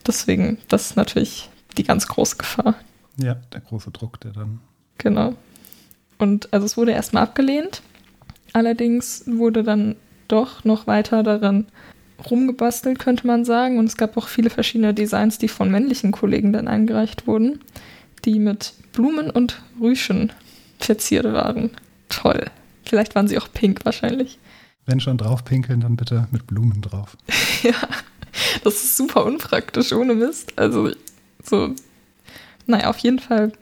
[0.06, 2.74] Deswegen, das ist natürlich die ganz große Gefahr.
[3.16, 4.60] Ja, der große Druck, der dann.
[4.98, 5.34] Genau.
[6.18, 7.82] Und also es wurde erstmal abgelehnt.
[8.52, 9.96] Allerdings wurde dann
[10.28, 11.66] doch noch weiter daran
[12.30, 13.78] rumgebastelt, könnte man sagen.
[13.78, 17.60] Und es gab auch viele verschiedene Designs, die von männlichen Kollegen dann eingereicht wurden,
[18.24, 20.32] die mit Blumen und Rüschen
[20.78, 21.70] verziert waren.
[22.08, 22.46] Toll.
[22.84, 24.38] Vielleicht waren sie auch pink wahrscheinlich.
[24.86, 27.16] Wenn schon drauf pinkeln, dann bitte mit Blumen drauf.
[27.62, 27.74] ja,
[28.62, 30.52] das ist super unpraktisch, ohne Mist.
[30.56, 30.90] Also,
[31.42, 31.74] so.
[32.66, 33.52] Naja, auf jeden Fall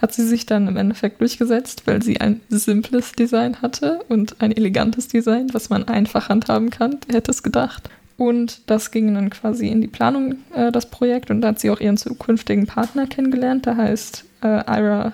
[0.00, 4.52] hat sie sich dann im Endeffekt durchgesetzt, weil sie ein simples Design hatte und ein
[4.52, 6.98] elegantes Design, was man einfach handhaben kann.
[7.06, 7.90] Wer hätte es gedacht?
[8.18, 11.30] Und das ging dann quasi in die Planung, äh, das Projekt.
[11.30, 13.64] Und da hat sie auch ihren zukünftigen Partner kennengelernt.
[13.64, 15.12] Der heißt äh, Ira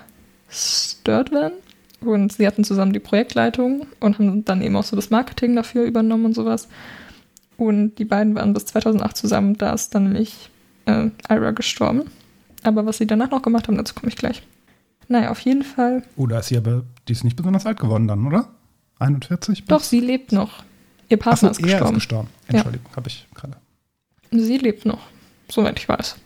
[0.48, 1.52] Sturtvan.
[2.00, 5.84] Und sie hatten zusammen die Projektleitung und haben dann eben auch so das Marketing dafür
[5.84, 6.68] übernommen und sowas.
[7.58, 9.58] Und die beiden waren bis 2008 zusammen.
[9.58, 10.48] Da ist dann nämlich
[10.86, 12.04] äh, Ira gestorben.
[12.62, 14.42] Aber was sie danach noch gemacht haben, dazu komme ich gleich.
[15.08, 16.04] Naja, auf jeden Fall.
[16.16, 18.48] Oh, da ist sie aber, die ist nicht besonders alt geworden dann, oder?
[18.98, 19.66] 41?
[19.66, 20.64] Doch, sie lebt noch.
[21.08, 21.84] Ihr Partner Achso, ist gestorben.
[21.84, 22.28] Er ist gestorben.
[22.48, 22.96] Entschuldigung, ja.
[22.96, 23.56] habe ich gerade.
[24.30, 25.00] Sie lebt noch,
[25.48, 26.16] soweit ich weiß.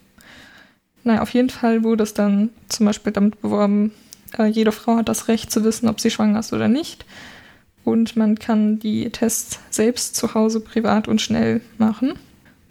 [1.05, 3.93] Naja, auf jeden Fall wurde es dann zum Beispiel damit beworben,
[4.37, 7.05] äh, jede Frau hat das Recht zu wissen, ob sie schwanger ist oder nicht.
[7.85, 12.15] Und man kann die Tests selbst zu Hause privat und schnell machen.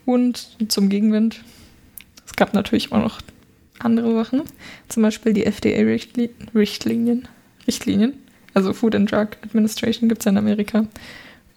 [0.05, 1.43] Und zum Gegenwind,
[2.25, 3.19] es gab natürlich auch noch
[3.79, 4.43] andere Sachen,
[4.87, 7.27] zum Beispiel die FDA-Richtlinien,
[7.67, 8.13] Richtlinien,
[8.53, 10.85] also Food and Drug Administration gibt es ja in Amerika.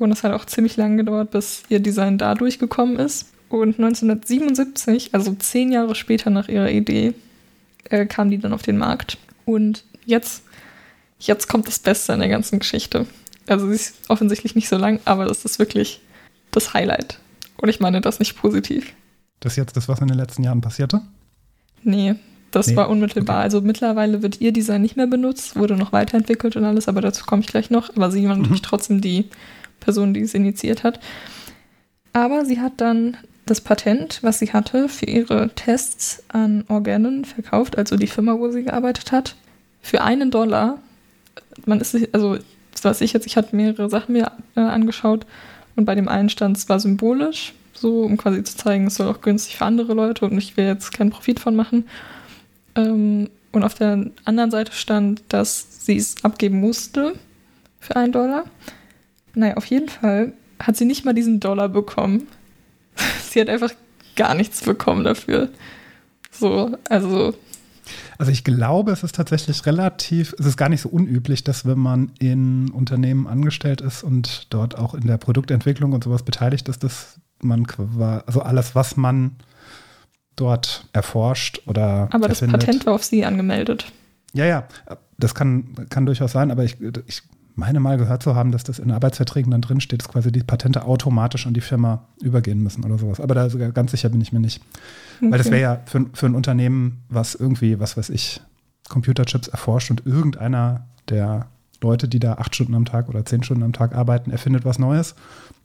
[0.00, 3.26] Und es hat auch ziemlich lange gedauert, bis ihr Design da durchgekommen ist.
[3.50, 7.12] Und 1977, also zehn Jahre später nach ihrer Idee,
[7.84, 9.18] äh, kam die dann auf den Markt.
[9.44, 10.44] Und jetzt,
[11.18, 13.06] jetzt kommt das Beste an der ganzen Geschichte.
[13.46, 16.00] Also sie ist offensichtlich nicht so lang, aber das ist wirklich
[16.50, 17.18] das Highlight.
[17.58, 18.94] Und ich meine das nicht positiv.
[19.40, 21.02] Das ist jetzt das, was in den letzten Jahren passierte?
[21.82, 22.14] Nee,
[22.52, 22.76] das nee.
[22.76, 23.36] war unmittelbar.
[23.36, 23.44] Okay.
[23.44, 27.26] Also mittlerweile wird ihr Design nicht mehr benutzt, wurde noch weiterentwickelt und alles, aber dazu
[27.26, 27.94] komme ich gleich noch.
[27.96, 28.42] Aber sie war mhm.
[28.42, 29.28] natürlich trotzdem die
[29.81, 31.01] Person, die es initiiert hat.
[32.12, 33.16] Aber sie hat dann
[33.47, 38.51] das Patent, was sie hatte, für ihre Tests an Organen verkauft, also die Firma, wo
[38.51, 39.35] sie gearbeitet hat,
[39.83, 40.79] für einen Dollar.
[41.66, 42.38] Man ist, also,
[42.73, 45.27] das weiß ich jetzt, ich hatte mehrere Sachen mir äh, angeschaut
[45.75, 49.09] und bei dem einen stand es war symbolisch, so, um quasi zu zeigen, es soll
[49.09, 51.88] auch günstig für andere Leute und ich will jetzt keinen Profit von machen.
[52.77, 57.14] Ähm, und auf der anderen Seite stand, dass sie es abgeben musste
[57.81, 58.45] für einen Dollar.
[59.35, 62.27] Naja, auf jeden Fall hat sie nicht mal diesen Dollar bekommen.
[63.31, 63.73] sie hat einfach
[64.16, 65.49] gar nichts bekommen dafür.
[66.31, 67.35] So, also.
[68.19, 71.79] Also ich glaube, es ist tatsächlich relativ, es ist gar nicht so unüblich, dass wenn
[71.79, 76.85] man in Unternehmen angestellt ist und dort auch in der Produktentwicklung und sowas beteiligt ist,
[76.85, 77.66] dass man
[78.27, 79.37] also alles, was man
[80.37, 82.09] dort erforscht oder.
[82.12, 83.87] Aber das Patent war auf Sie angemeldet.
[84.33, 84.69] Ja, ja,
[85.19, 87.23] das kann, kann durchaus sein, aber ich, ich
[87.61, 90.42] meine mal gehört zu haben, dass das in Arbeitsverträgen dann drin steht, dass quasi die
[90.42, 93.20] Patente automatisch an die Firma übergehen müssen oder sowas.
[93.20, 94.61] Aber da sogar ganz sicher bin ich mir nicht.
[95.18, 95.31] Okay.
[95.31, 98.40] Weil das wäre ja für, für ein Unternehmen, was irgendwie, was weiß ich,
[98.88, 101.46] Computerchips erforscht und irgendeiner der
[101.83, 104.79] Leute, die da acht Stunden am Tag oder zehn Stunden am Tag arbeiten, erfindet was
[104.79, 105.14] Neues,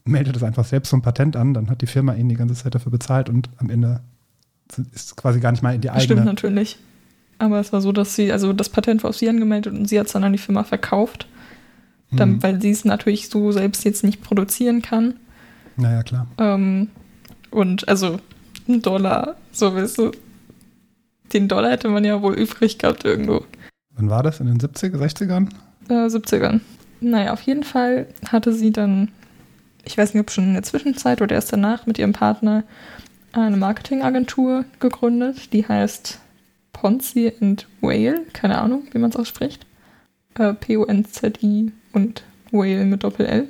[0.05, 2.55] meldet es einfach selbst so ein Patent an, dann hat die Firma ihn die ganze
[2.55, 4.01] Zeit dafür bezahlt und am Ende
[4.69, 6.03] ist es quasi gar nicht mal in die eigene.
[6.03, 6.77] Stimmt natürlich.
[7.38, 9.99] Aber es war so, dass sie, also das Patent war auf sie angemeldet und sie
[9.99, 11.27] hat es dann an die Firma verkauft.
[12.15, 12.43] Dann, mhm.
[12.43, 15.15] Weil sie es natürlich so selbst jetzt nicht produzieren kann.
[15.78, 16.28] Naja, klar.
[16.38, 16.89] Ähm,
[17.51, 18.19] und also
[18.67, 20.12] ein Dollar, so weißt du,
[21.34, 23.45] den Dollar hätte man ja wohl übrig gehabt irgendwo.
[23.95, 24.39] Wann war das?
[24.39, 25.49] In den 70er, 60ern?
[25.89, 26.62] Äh, 70ern.
[27.01, 29.10] Naja, auf jeden Fall hatte sie dann,
[29.84, 32.63] ich weiß nicht, ob schon in der Zwischenzeit oder erst danach mit ihrem Partner
[33.34, 36.19] eine Marketingagentur gegründet, die heißt
[36.73, 39.65] Ponzi and Whale, keine Ahnung, wie man es ausspricht.
[40.38, 43.47] Äh, P-O-N-Z-I und Whale mit Doppel-L.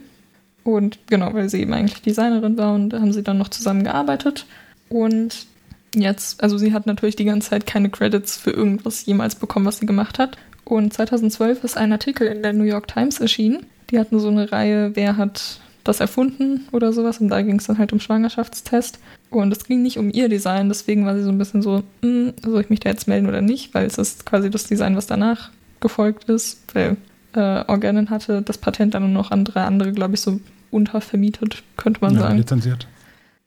[0.64, 3.84] Und genau, weil sie eben eigentlich Designerin war und da haben sie dann noch zusammen
[3.84, 4.46] gearbeitet.
[4.90, 5.46] Und
[5.94, 9.80] jetzt, also sie hat natürlich die ganze Zeit keine Credits für irgendwas jemals bekommen, was
[9.80, 10.38] sie gemacht hat.
[10.64, 13.66] Und 2012 ist ein Artikel in der New York Times erschienen.
[13.92, 17.20] Die hatten so eine Reihe, wer hat das erfunden oder sowas.
[17.20, 19.00] Und da ging es dann halt um Schwangerschaftstest.
[19.30, 22.34] Und es ging nicht um ihr Design, deswegen war sie so ein bisschen so, hm,
[22.44, 23.74] soll ich mich da jetzt melden oder nicht?
[23.74, 26.64] Weil es ist quasi das Design, was danach gefolgt ist.
[26.74, 26.98] Weil
[27.36, 30.40] äh, Organon hatte das Patent dann noch an drei andere, glaube ich, so
[30.72, 32.38] untervermietet, könnte man ja, sagen.
[32.38, 32.88] lizenziert.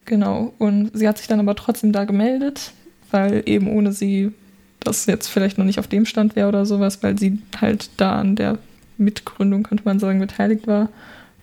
[0.04, 0.54] Genau.
[0.58, 2.72] Und sie hat sich dann aber trotzdem da gemeldet,
[3.10, 4.32] weil eben ohne sie
[4.80, 8.18] das jetzt vielleicht noch nicht auf dem Stand wäre oder sowas, weil sie halt da
[8.18, 8.58] an der
[8.96, 10.88] Mitgründung, könnte man sagen, beteiligt war.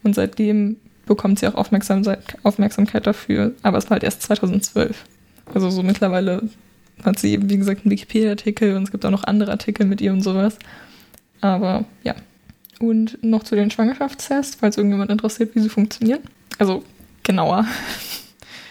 [0.03, 3.53] Und seitdem bekommt sie auch Aufmerksamkeit, Aufmerksamkeit dafür.
[3.62, 5.03] Aber es war halt erst 2012.
[5.53, 6.43] Also so mittlerweile
[7.03, 10.01] hat sie eben, wie gesagt, einen Wikipedia-Artikel und es gibt auch noch andere Artikel mit
[10.01, 10.58] ihr und sowas.
[11.41, 12.15] Aber ja.
[12.80, 16.20] Und noch zu den Schwangerschaftstests, falls irgendjemand interessiert, wie sie funktionieren.
[16.58, 16.84] Also
[17.24, 17.66] genauer.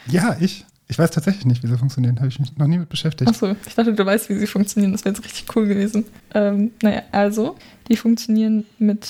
[0.06, 0.64] Ja, ich.
[0.86, 2.18] Ich weiß tatsächlich nicht, wie sie funktionieren.
[2.18, 3.28] Habe ich mich noch nie mit beschäftigt.
[3.28, 4.92] Achso, ich dachte, du weißt, wie sie funktionieren.
[4.92, 6.04] Das wäre jetzt richtig cool gewesen.
[6.34, 7.56] Ähm, naja, also,
[7.88, 9.08] die funktionieren mit,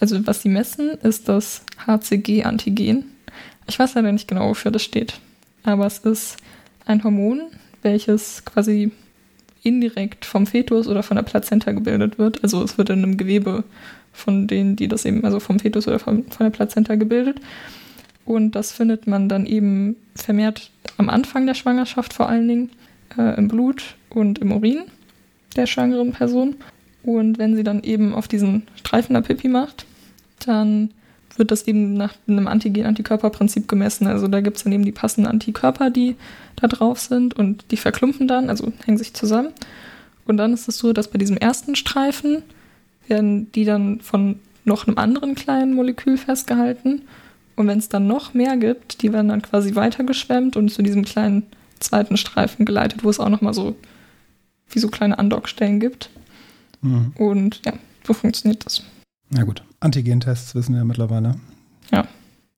[0.00, 3.06] also was sie messen, ist das HCG-Antigen.
[3.66, 5.14] Ich weiß leider nicht genau, wofür das steht.
[5.62, 6.36] Aber es ist
[6.84, 7.40] ein Hormon,
[7.80, 8.92] welches quasi
[9.62, 12.44] indirekt vom Fetus oder von der Plazenta gebildet wird.
[12.44, 13.64] Also es wird in einem Gewebe
[14.14, 17.40] von denen, die das eben, also vom Fetus oder von, von der Plazenta gebildet.
[18.24, 22.70] Und das findet man dann eben vermehrt am Anfang der Schwangerschaft vor allen Dingen
[23.18, 24.84] äh, im Blut und im Urin
[25.56, 26.56] der schwangeren Person.
[27.02, 29.84] Und wenn sie dann eben auf diesen Streifen der Pipi macht,
[30.46, 30.90] dann
[31.36, 34.06] wird das eben nach einem Antigen-Antikörper-Prinzip gemessen.
[34.06, 36.16] Also da gibt es dann eben die passenden Antikörper, die
[36.56, 39.50] da drauf sind und die verklumpen dann, also hängen sich zusammen.
[40.26, 42.42] Und dann ist es so, dass bei diesem ersten Streifen
[43.08, 47.02] werden die dann von noch einem anderen kleinen Molekül festgehalten.
[47.56, 51.04] Und wenn es dann noch mehr gibt, die werden dann quasi weitergeschwemmt und zu diesem
[51.04, 51.44] kleinen
[51.78, 53.76] zweiten Streifen geleitet, wo es auch nochmal so
[54.70, 56.10] wie so kleine Andockstellen gibt.
[56.80, 57.12] Mhm.
[57.16, 57.74] Und ja,
[58.06, 58.82] so funktioniert das.
[59.28, 61.36] Na gut, Antigentests wissen wir ja mittlerweile.
[61.92, 62.06] Ja.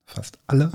[0.06, 0.72] Fast alle.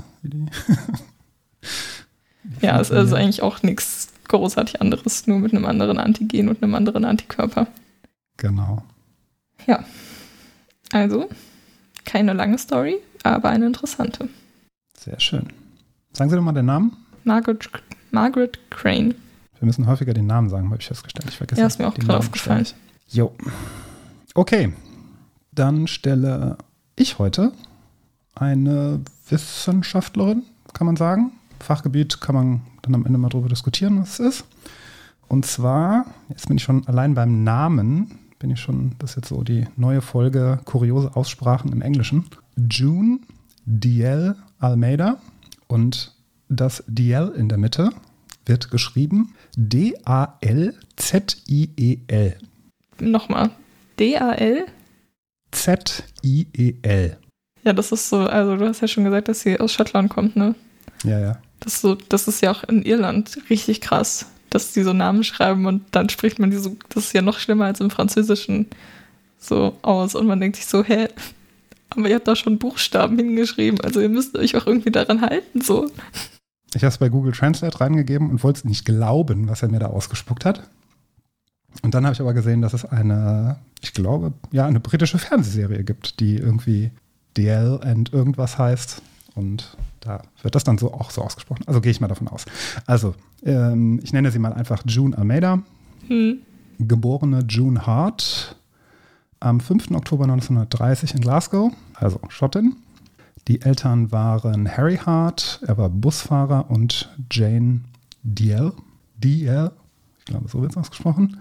[2.60, 6.74] Ja, es ist eigentlich auch nichts großartig anderes, nur mit einem anderen Antigen und einem
[6.74, 7.66] anderen Antikörper.
[8.36, 8.82] Genau.
[9.66, 9.84] Ja.
[10.92, 11.28] Also,
[12.04, 14.28] keine lange Story, aber eine interessante.
[14.98, 15.48] Sehr schön.
[16.12, 16.96] Sagen Sie doch mal den Namen.
[17.24, 17.68] Margaret,
[18.10, 19.14] Margaret Crane.
[19.58, 21.28] Wir müssen häufiger den Namen sagen, habe ich festgestellt.
[21.28, 22.66] Ich vergesse Ja, ist mir auch gerade aufgefallen.
[23.08, 23.32] Jo.
[24.34, 24.72] Okay.
[25.52, 26.56] Dann stelle
[26.96, 27.52] ich heute
[28.34, 31.32] eine Wissenschaftlerin, kann man sagen.
[31.60, 34.44] Fachgebiet kann man dann am Ende mal drüber diskutieren, was es ist.
[35.28, 39.28] Und zwar, jetzt bin ich schon allein beim Namen, bin ich schon, das ist jetzt
[39.28, 42.26] so die neue Folge kuriose Aussprachen im Englischen.
[42.56, 43.20] June
[43.64, 45.18] Diel Almeida
[45.68, 46.12] und
[46.48, 47.90] das Diel in der Mitte
[48.44, 50.78] wird geschrieben D-A-L-Z-I-E-L.
[52.98, 53.50] Nochmal.
[54.00, 54.66] D-A-L?
[55.52, 57.16] Z-I-E-L.
[57.62, 60.34] Ja, das ist so, also du hast ja schon gesagt, dass sie aus Schottland kommt,
[60.34, 60.56] ne?
[61.04, 61.38] Ja, ja.
[61.60, 65.24] Das ist, so, das ist ja auch in Irland richtig krass, dass die so Namen
[65.24, 68.66] schreiben und dann spricht man die so, das ist ja noch schlimmer als im Französischen
[69.38, 71.08] so aus und man denkt sich so, hä?
[71.90, 75.60] Aber ihr habt da schon Buchstaben hingeschrieben, also ihr müsst euch auch irgendwie daran halten,
[75.60, 75.90] so.
[76.74, 79.78] Ich habe es bei Google Translate reingegeben und wollte es nicht glauben, was er mir
[79.78, 80.70] da ausgespuckt hat.
[81.82, 85.84] Und dann habe ich aber gesehen, dass es eine, ich glaube, ja, eine britische Fernsehserie
[85.84, 86.90] gibt, die irgendwie
[87.36, 89.02] DL and irgendwas heißt.
[89.34, 91.64] Und da wird das dann so auch so ausgesprochen.
[91.66, 92.44] Also gehe ich mal davon aus.
[92.86, 95.62] Also, ähm, ich nenne sie mal einfach June Almeida,
[96.08, 96.38] Hm.
[96.80, 98.56] geborene June Hart,
[99.40, 99.92] am 5.
[99.92, 102.76] Oktober 1930 in Glasgow, also Schottin.
[103.48, 107.80] Die Eltern waren Harry Hart, er war Busfahrer, und Jane
[108.22, 108.72] Diel.
[109.16, 109.70] Diel,
[110.18, 111.38] ich glaube, so wird es ausgesprochen.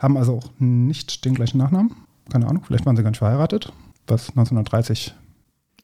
[0.00, 1.94] Haben also auch nicht den gleichen Nachnamen.
[2.30, 3.72] Keine Ahnung, vielleicht waren sie gar nicht verheiratet,
[4.06, 5.14] was 1930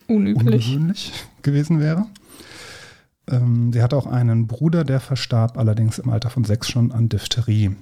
[0.09, 0.69] Unüblich.
[0.69, 2.07] ungewöhnlich gewesen wäre.
[3.29, 7.09] Ähm, sie hatte auch einen Bruder, der verstarb allerdings im Alter von sechs schon an
[7.09, 7.75] Diphtherie.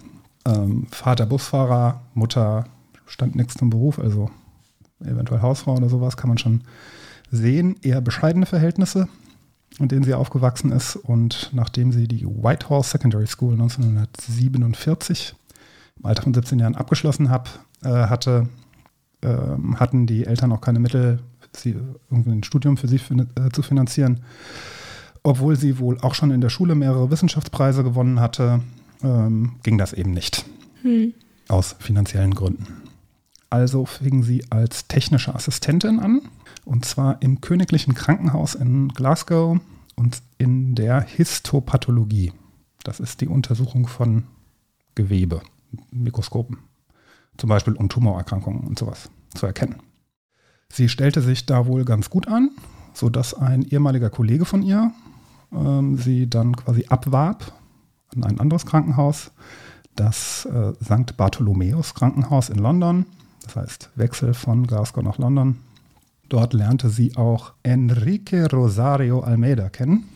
[0.46, 2.66] Ähm, Vater Busfahrer, Mutter
[3.06, 4.30] stand nichts zum Beruf, also
[5.00, 6.62] eventuell Hausfrau oder sowas, kann man schon
[7.30, 7.76] sehen.
[7.82, 9.08] Eher bescheidene Verhältnisse,
[9.78, 10.96] in denen sie aufgewachsen ist.
[10.96, 15.34] Und nachdem sie die Whitehall Secondary School 1947
[15.98, 17.48] im Alter von 17 Jahren abgeschlossen hab,
[17.82, 18.48] äh, hatte,
[19.22, 21.20] ähm, hatten die Eltern auch keine Mittel,
[21.56, 21.76] sie
[22.10, 24.20] irgendwie ein Studium für sie äh, zu finanzieren.
[25.22, 28.60] Obwohl sie wohl auch schon in der Schule mehrere Wissenschaftspreise gewonnen hatte,
[29.02, 30.44] ähm, ging das eben nicht.
[30.82, 31.14] Hm.
[31.48, 32.66] Aus finanziellen Gründen.
[33.50, 36.22] Also fing sie als technische Assistentin an,
[36.64, 39.60] und zwar im Königlichen Krankenhaus in Glasgow
[39.96, 42.32] und in der Histopathologie.
[42.82, 44.24] Das ist die Untersuchung von
[44.94, 45.40] Gewebe,
[45.90, 46.58] Mikroskopen,
[47.36, 49.76] zum Beispiel um Tumorerkrankungen und sowas zu erkennen.
[50.70, 52.50] Sie stellte sich da wohl ganz gut an.
[52.94, 54.92] sodass ein ehemaliger Kollege von ihr
[55.52, 57.52] ähm, sie dann quasi abwarb
[58.14, 59.32] an ein anderes Krankenhaus,
[59.96, 61.16] das äh, St.
[61.16, 63.06] Bartholomäus Krankenhaus in London.
[63.42, 65.58] Das heißt Wechsel von Glasgow nach London.
[66.28, 70.08] Dort lernte sie auch Enrique Rosario Almeida kennen,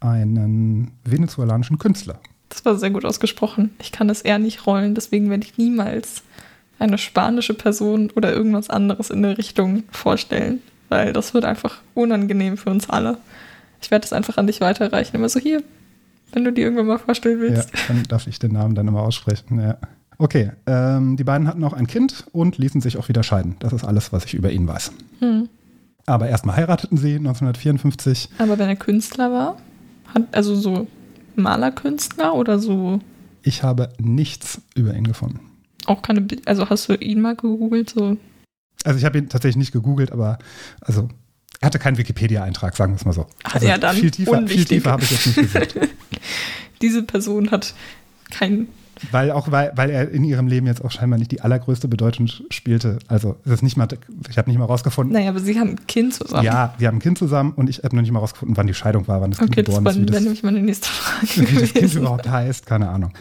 [0.00, 2.18] einen venezolanischen Künstler.
[2.48, 3.70] Das war sehr gut ausgesprochen.
[3.80, 6.22] Ich kann das eher nicht rollen, deswegen werde ich niemals
[6.82, 12.56] eine spanische Person oder irgendwas anderes in der Richtung vorstellen, weil das wird einfach unangenehm
[12.56, 13.18] für uns alle.
[13.80, 15.16] Ich werde es einfach an dich weiterreichen.
[15.16, 15.62] Immer so hier,
[16.32, 17.70] wenn du die irgendwann mal vorstellen willst.
[17.72, 19.60] Ja, dann darf ich den Namen dann immer aussprechen.
[19.60, 19.78] Ja.
[20.18, 23.56] Okay, ähm, die beiden hatten auch ein Kind und ließen sich auch wieder scheiden.
[23.60, 24.92] Das ist alles, was ich über ihn weiß.
[25.20, 25.48] Hm.
[26.06, 28.28] Aber erstmal heirateten sie 1954.
[28.38, 29.56] Aber wenn er Künstler war,
[30.14, 30.88] hat, also so
[31.36, 33.00] Malerkünstler oder so?
[33.42, 35.51] Ich habe nichts über ihn gefunden.
[35.86, 37.90] Auch keine, also hast du ihn mal gegoogelt?
[37.90, 38.16] So?
[38.84, 40.38] Also ich habe ihn tatsächlich nicht gegoogelt, aber
[40.80, 41.08] also
[41.60, 43.26] er hatte keinen Wikipedia-Eintrag, sagen wir es mal so.
[43.44, 45.78] Also ja, dann viel tiefer, viel tiefer habe ich jetzt nicht gesucht.
[46.82, 47.74] Diese Person hat
[48.30, 48.68] kein
[49.10, 52.28] weil auch weil, weil er in ihrem Leben jetzt auch scheinbar nicht die allergrößte Bedeutung
[52.50, 52.98] spielte.
[53.08, 53.88] Also es ist nicht mal,
[54.28, 55.12] ich habe nicht mal rausgefunden.
[55.12, 56.44] Naja, aber sie haben ein Kind zusammen.
[56.44, 58.74] Ja, wir haben ein Kind zusammen und ich habe noch nicht mal rausgefunden, wann die
[58.74, 60.02] Scheidung war, wann das okay, Kind geboren das ist.
[60.02, 61.50] Okay, das nämlich meine nächste Frage.
[61.50, 63.12] Wie das Kind überhaupt heißt, keine Ahnung.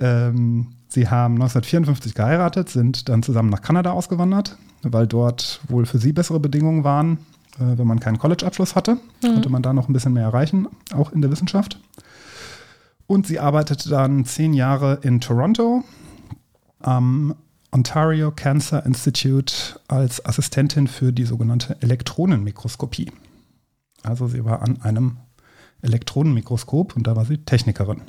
[0.00, 5.98] Ähm, sie haben 1954 geheiratet, sind dann zusammen nach Kanada ausgewandert, weil dort wohl für
[5.98, 7.18] sie bessere Bedingungen waren.
[7.58, 9.34] Äh, wenn man keinen College-Abschluss hatte, mhm.
[9.34, 11.78] konnte man da noch ein bisschen mehr erreichen, auch in der Wissenschaft.
[13.06, 15.84] Und sie arbeitete dann zehn Jahre in Toronto
[16.80, 17.34] am
[17.70, 19.54] Ontario Cancer Institute
[19.88, 23.10] als Assistentin für die sogenannte Elektronenmikroskopie.
[24.02, 25.18] Also sie war an einem
[25.82, 28.02] Elektronenmikroskop und da war sie Technikerin.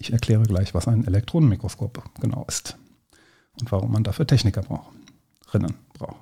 [0.00, 2.78] Ich erkläre gleich, was ein Elektronenmikroskop genau ist
[3.60, 4.88] und warum man dafür Techniker braucht,
[5.52, 6.16] Rinnen braucht.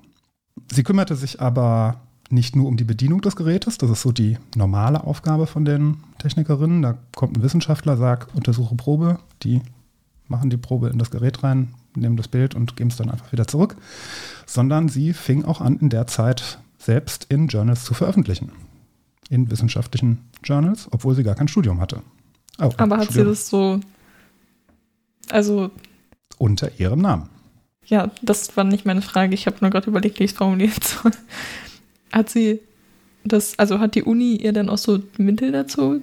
[0.72, 4.36] Sie kümmerte sich aber nicht nur um die Bedienung des Gerätes, das ist so die
[4.56, 6.82] normale Aufgabe von den Technikerinnen.
[6.82, 9.62] Da kommt ein Wissenschaftler, sagt, untersuche Probe, die
[10.26, 13.30] machen die Probe in das Gerät rein, nehmen das Bild und geben es dann einfach
[13.30, 13.76] wieder zurück.
[14.44, 18.50] Sondern sie fing auch an, in der Zeit selbst in Journals zu veröffentlichen.
[19.30, 22.02] In wissenschaftlichen Journals, obwohl sie gar kein Studium hatte.
[22.60, 23.80] Oh, Aber hat sie das so,
[25.30, 25.70] also.
[26.38, 27.28] Unter ihrem Namen.
[27.86, 29.34] Ja, das war nicht meine Frage.
[29.34, 31.12] Ich habe nur gerade überlegt, wie ich es formulieren soll.
[32.12, 32.60] Hat sie
[33.24, 36.00] das, also hat die Uni ihr dann auch so Mittel dazu?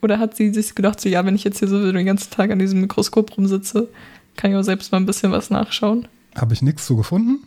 [0.00, 2.50] Oder hat sie sich gedacht, so ja, wenn ich jetzt hier so den ganzen Tag
[2.50, 3.88] an diesem Mikroskop rumsitze,
[4.36, 6.06] kann ich auch selbst mal ein bisschen was nachschauen?
[6.36, 7.46] Habe ich nichts zu gefunden,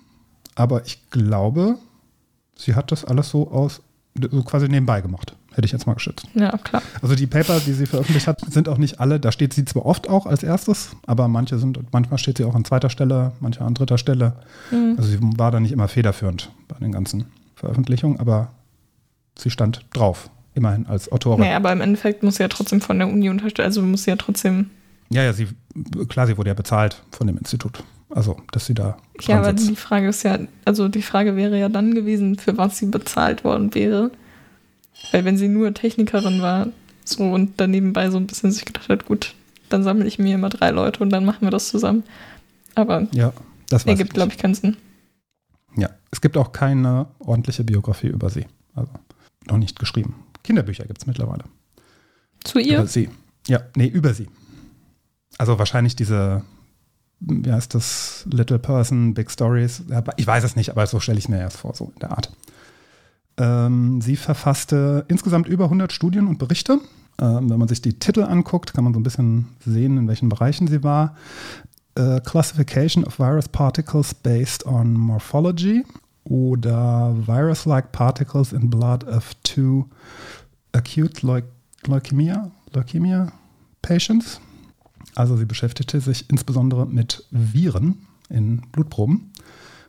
[0.55, 1.77] aber ich glaube,
[2.57, 3.81] sie hat das alles so aus,
[4.19, 5.35] so quasi nebenbei gemacht.
[5.53, 6.25] Hätte ich jetzt mal geschätzt.
[6.33, 6.81] Ja, klar.
[7.01, 9.85] Also die Paper, die sie veröffentlicht hat, sind auch nicht alle, da steht sie zwar
[9.85, 13.61] oft auch als erstes, aber manche sind, manchmal steht sie auch an zweiter Stelle, manche
[13.61, 14.33] an dritter Stelle.
[14.71, 14.95] Mhm.
[14.97, 18.49] Also sie war da nicht immer federführend bei den ganzen Veröffentlichung, aber
[19.37, 21.41] sie stand drauf, immerhin als Autorin.
[21.41, 24.11] Naja, aber im Endeffekt muss sie ja trotzdem von der Uni unterstützt, also muss sie
[24.11, 24.69] ja trotzdem.
[25.09, 25.47] Ja, ja, sie,
[26.07, 27.83] klar, sie wurde ja bezahlt von dem Institut.
[28.09, 28.97] Also, dass sie da.
[29.21, 29.69] Ja, aber sitzt.
[29.69, 33.43] die Frage ist ja, also die Frage wäre ja dann gewesen, für was sie bezahlt
[33.43, 34.11] worden wäre.
[35.11, 36.67] Weil wenn sie nur Technikerin war,
[37.03, 39.33] so und dann nebenbei so ein bisschen sich gedacht hat, gut,
[39.69, 42.03] dann sammle ich mir immer drei Leute und dann machen wir das zusammen.
[42.75, 43.33] Aber ja,
[43.69, 44.77] das ergibt, glaube ich, keinen Sinn.
[45.75, 48.45] Ja, es gibt auch keine ordentliche Biografie über sie.
[48.75, 48.91] Also
[49.47, 50.15] noch nicht geschrieben.
[50.43, 51.43] Kinderbücher gibt es mittlerweile.
[52.43, 52.79] Zu ihr?
[52.79, 53.09] Über sie.
[53.47, 54.27] Ja, nee, über sie.
[55.37, 56.43] Also wahrscheinlich diese,
[57.19, 59.83] wie heißt das, Little Person, Big Stories.
[60.17, 62.31] Ich weiß es nicht, aber so stelle ich mir erst vor, so in der Art.
[63.37, 66.79] Ähm, sie verfasste insgesamt über 100 Studien und Berichte.
[67.19, 70.29] Ähm, wenn man sich die Titel anguckt, kann man so ein bisschen sehen, in welchen
[70.29, 71.15] Bereichen sie war
[71.99, 75.83] uh, Classification of Virus Particles Based on Morphology
[76.23, 79.85] oder Virus-like Particles in Blood of two
[80.73, 81.41] Acute Leu
[81.87, 83.31] Leukemia, Leukemia
[83.81, 84.39] Patients.
[85.15, 89.31] Also sie beschäftigte sich insbesondere mit Viren in Blutproben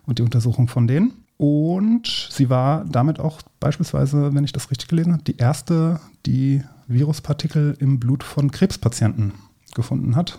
[0.07, 1.12] und die Untersuchung von denen.
[1.42, 6.62] Und sie war damit auch beispielsweise, wenn ich das richtig gelesen habe, die erste, die
[6.87, 9.32] Viruspartikel im Blut von Krebspatienten
[9.74, 10.38] gefunden hat.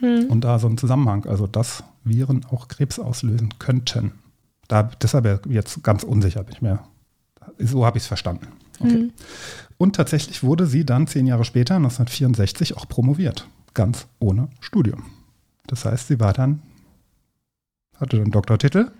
[0.00, 0.26] Hm.
[0.26, 4.12] Und da so ein Zusammenhang, also dass Viren auch Krebs auslösen könnten.
[4.68, 6.80] Da, deshalb jetzt ganz unsicher bin ich mir.
[7.58, 8.48] So habe ich es verstanden.
[8.78, 8.90] Okay.
[8.90, 9.12] Hm.
[9.78, 13.48] Und tatsächlich wurde sie dann zehn Jahre später, 1964, auch promoviert.
[13.72, 15.04] Ganz ohne Studium.
[15.66, 16.60] Das heißt, sie war dann,
[17.98, 18.90] hatte dann Doktortitel,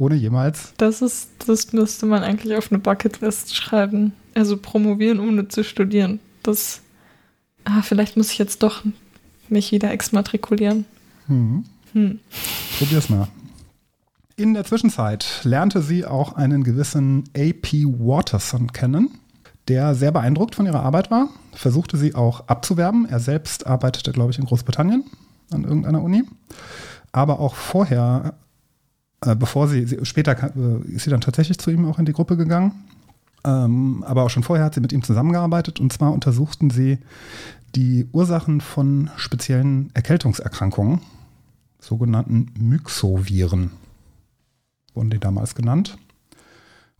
[0.00, 0.72] ohne jemals.
[0.78, 4.12] Das ist, das müsste man eigentlich auf eine Bucketlist schreiben.
[4.34, 6.20] Also promovieren, ohne zu studieren.
[6.42, 6.80] Das,
[7.64, 8.82] ah, vielleicht muss ich jetzt doch
[9.48, 10.86] mich wieder exmatrikulieren.
[11.26, 11.64] Hm.
[11.92, 12.18] Hm.
[12.78, 13.28] Probier's mal.
[14.36, 17.84] In der Zwischenzeit lernte sie auch einen gewissen A.P.
[17.84, 19.10] Waterson kennen,
[19.68, 23.06] der sehr beeindruckt von ihrer Arbeit war, versuchte sie auch abzuwerben.
[23.06, 25.04] Er selbst arbeitete, glaube ich, in Großbritannien
[25.50, 26.22] an irgendeiner Uni.
[27.12, 28.34] Aber auch vorher,
[29.24, 32.12] äh, bevor sie, sie später äh, ist sie dann tatsächlich zu ihm auch in die
[32.12, 32.84] Gruppe gegangen.
[33.44, 36.98] Ähm, aber auch schon vorher hat sie mit ihm zusammengearbeitet und zwar untersuchten sie
[37.74, 41.00] die Ursachen von speziellen Erkältungserkrankungen,
[41.78, 43.70] sogenannten Myxoviren,
[44.94, 45.96] wurden die damals genannt.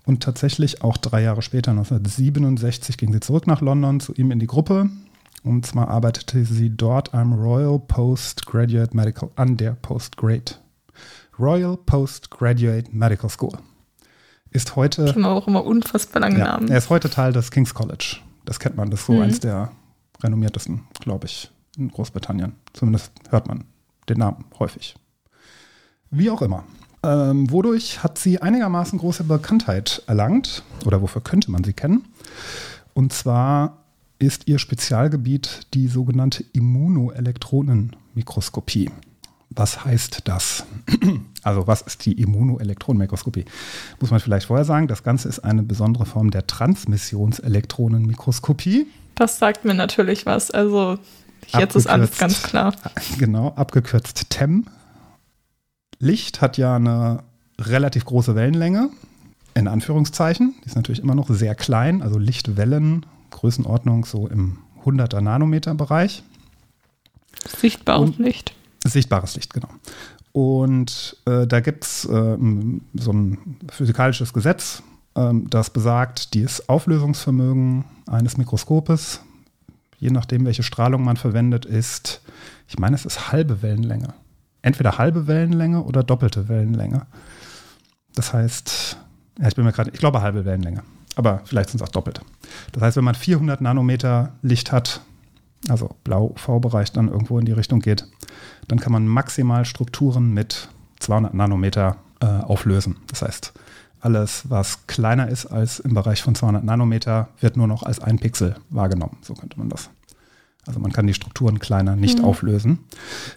[0.07, 4.39] Und tatsächlich auch drei Jahre später, 1967, ging sie zurück nach London zu ihm in
[4.39, 4.89] die Gruppe.
[5.43, 10.61] Und zwar arbeitete sie dort am Royal Postgraduate Medical, an der Postgrad.
[11.41, 13.57] Royal Postgraduate Medical School.
[14.51, 15.15] Ist heute.
[15.17, 16.69] Ich auch immer unfassbar lange ja, Namen.
[16.69, 18.19] Er ist heute Teil des King's College.
[18.45, 19.23] Das kennt man, das ist so Mhm.
[19.23, 19.73] eins der
[20.23, 22.53] renommiertesten, glaube ich, in Großbritannien.
[22.73, 23.65] Zumindest hört man
[24.09, 24.95] den Namen häufig.
[26.11, 26.65] Wie auch immer.
[27.03, 30.63] Ähm, wodurch hat sie einigermaßen große Bekanntheit erlangt?
[30.85, 32.05] Oder wofür könnte man sie kennen?
[32.93, 33.79] Und zwar
[34.19, 38.91] ist ihr Spezialgebiet die sogenannte Immunoelektronenmikroskopie.
[39.51, 40.65] Was heißt das?
[41.43, 43.47] Also was ist die Immunoelektronenmikroskopie?
[43.99, 48.87] Muss man vielleicht vorher sagen, das Ganze ist eine besondere Form der Transmissionselektronenmikroskopie.
[49.15, 50.51] Das sagt mir natürlich was.
[50.51, 50.99] Also
[51.49, 52.75] jetzt ist alles ganz klar.
[53.19, 54.67] Genau, abgekürzt TEM.
[55.99, 57.23] Licht hat ja eine
[57.59, 58.91] relativ große Wellenlänge,
[59.55, 60.57] in Anführungszeichen.
[60.63, 66.23] Die ist natürlich immer noch sehr klein, also Lichtwellen, Größenordnung so im 100er Nanometer Bereich.
[67.47, 68.53] Sichtbares Und- Licht.
[68.85, 69.69] Sichtbares Licht, genau.
[70.33, 72.37] Und äh, da gibt es äh,
[72.95, 74.83] so ein physikalisches Gesetz,
[75.17, 79.21] ähm, das besagt, das Auflösungsvermögen eines Mikroskopes,
[79.99, 82.23] je nachdem, welche Strahlung man verwendet, ist,
[82.69, 84.15] ich meine, es ist halbe Wellenlänge.
[84.63, 87.07] Entweder halbe Wellenlänge oder doppelte Wellenlänge.
[88.15, 88.99] Das heißt,
[89.41, 90.83] ja, ich bin mir gerade, ich glaube halbe Wellenlänge,
[91.17, 92.21] aber vielleicht sind es auch doppelt.
[92.73, 95.01] Das heißt, wenn man 400 Nanometer Licht hat,
[95.69, 98.07] also Blau-UV-Bereich dann irgendwo in die Richtung geht,
[98.71, 100.69] dann kann man maximal Strukturen mit
[101.01, 102.97] 200 Nanometer äh, auflösen.
[103.09, 103.53] Das heißt,
[104.01, 108.19] alles, was kleiner ist als im Bereich von 200 Nanometer, wird nur noch als ein
[108.19, 109.17] Pixel wahrgenommen.
[109.23, 109.91] So könnte man das.
[110.67, 112.81] Also man kann die Strukturen kleiner nicht auflösen.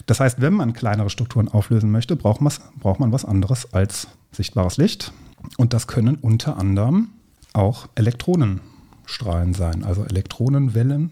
[0.06, 4.08] Das heißt, wenn man kleinere Strukturen auflösen möchte, braucht, man- braucht man was anderes als
[4.32, 5.14] sichtbares Licht.
[5.58, 7.10] Und das können unter anderem
[7.54, 11.12] auch Elektronenstrahlen sein, also Elektronenwellen,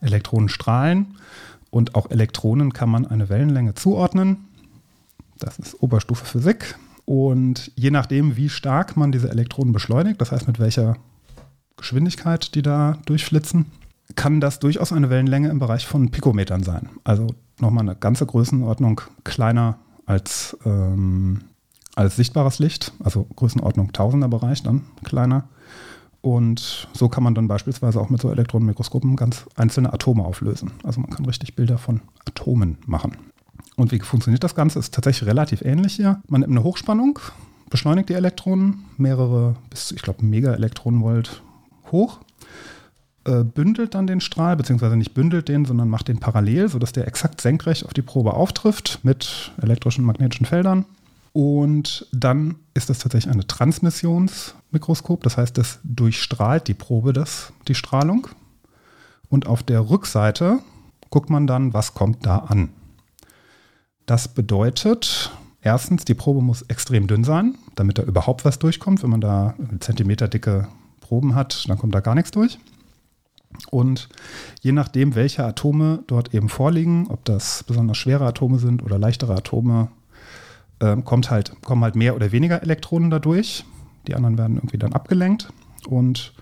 [0.00, 1.16] Elektronenstrahlen
[1.76, 4.46] und auch Elektronen kann man eine Wellenlänge zuordnen.
[5.38, 6.78] Das ist Oberstufe Physik.
[7.04, 10.96] Und je nachdem, wie stark man diese Elektronen beschleunigt, das heißt mit welcher
[11.76, 13.66] Geschwindigkeit die da durchflitzen,
[14.14, 16.88] kann das durchaus eine Wellenlänge im Bereich von Pikometern sein.
[17.04, 17.26] Also
[17.60, 21.42] nochmal eine ganze Größenordnung kleiner als, ähm,
[21.94, 25.48] als sichtbares Licht, also Größenordnung Tausender Bereich dann kleiner.
[26.26, 30.72] Und so kann man dann beispielsweise auch mit so Elektronenmikroskopen ganz einzelne Atome auflösen.
[30.82, 33.16] Also man kann richtig Bilder von Atomen machen.
[33.76, 34.80] Und wie funktioniert das Ganze?
[34.80, 36.20] Ist tatsächlich relativ ähnlich hier.
[36.28, 37.20] Man nimmt eine Hochspannung,
[37.70, 41.42] beschleunigt die Elektronen, mehrere bis, ich glaube, Megaelektronenvolt
[41.92, 42.18] hoch,
[43.24, 47.06] äh, bündelt dann den Strahl, beziehungsweise nicht bündelt den, sondern macht den parallel, sodass der
[47.06, 50.86] exakt senkrecht auf die Probe auftrifft mit elektrischen und magnetischen Feldern.
[51.32, 53.46] Und dann ist das tatsächlich eine
[54.70, 58.28] Transmissionsmikroskop, das heißt, es durchstrahlt die Probe das, die Strahlung.
[59.28, 60.60] Und auf der Rückseite
[61.10, 62.70] guckt man dann, was kommt da an.
[64.06, 69.02] Das bedeutet, erstens, die Probe muss extrem dünn sein, damit da überhaupt was durchkommt.
[69.02, 70.68] Wenn man da zentimeterdicke
[71.00, 72.58] Proben hat, dann kommt da gar nichts durch.
[73.70, 74.08] Und
[74.60, 79.34] je nachdem, welche Atome dort eben vorliegen, ob das besonders schwere Atome sind oder leichtere
[79.34, 79.88] Atome,
[80.80, 83.64] ähm, kommt halt, kommen halt mehr oder weniger Elektronen dadurch.
[84.08, 85.48] Die anderen werden irgendwie dann abgelenkt.
[85.88, 86.32] Und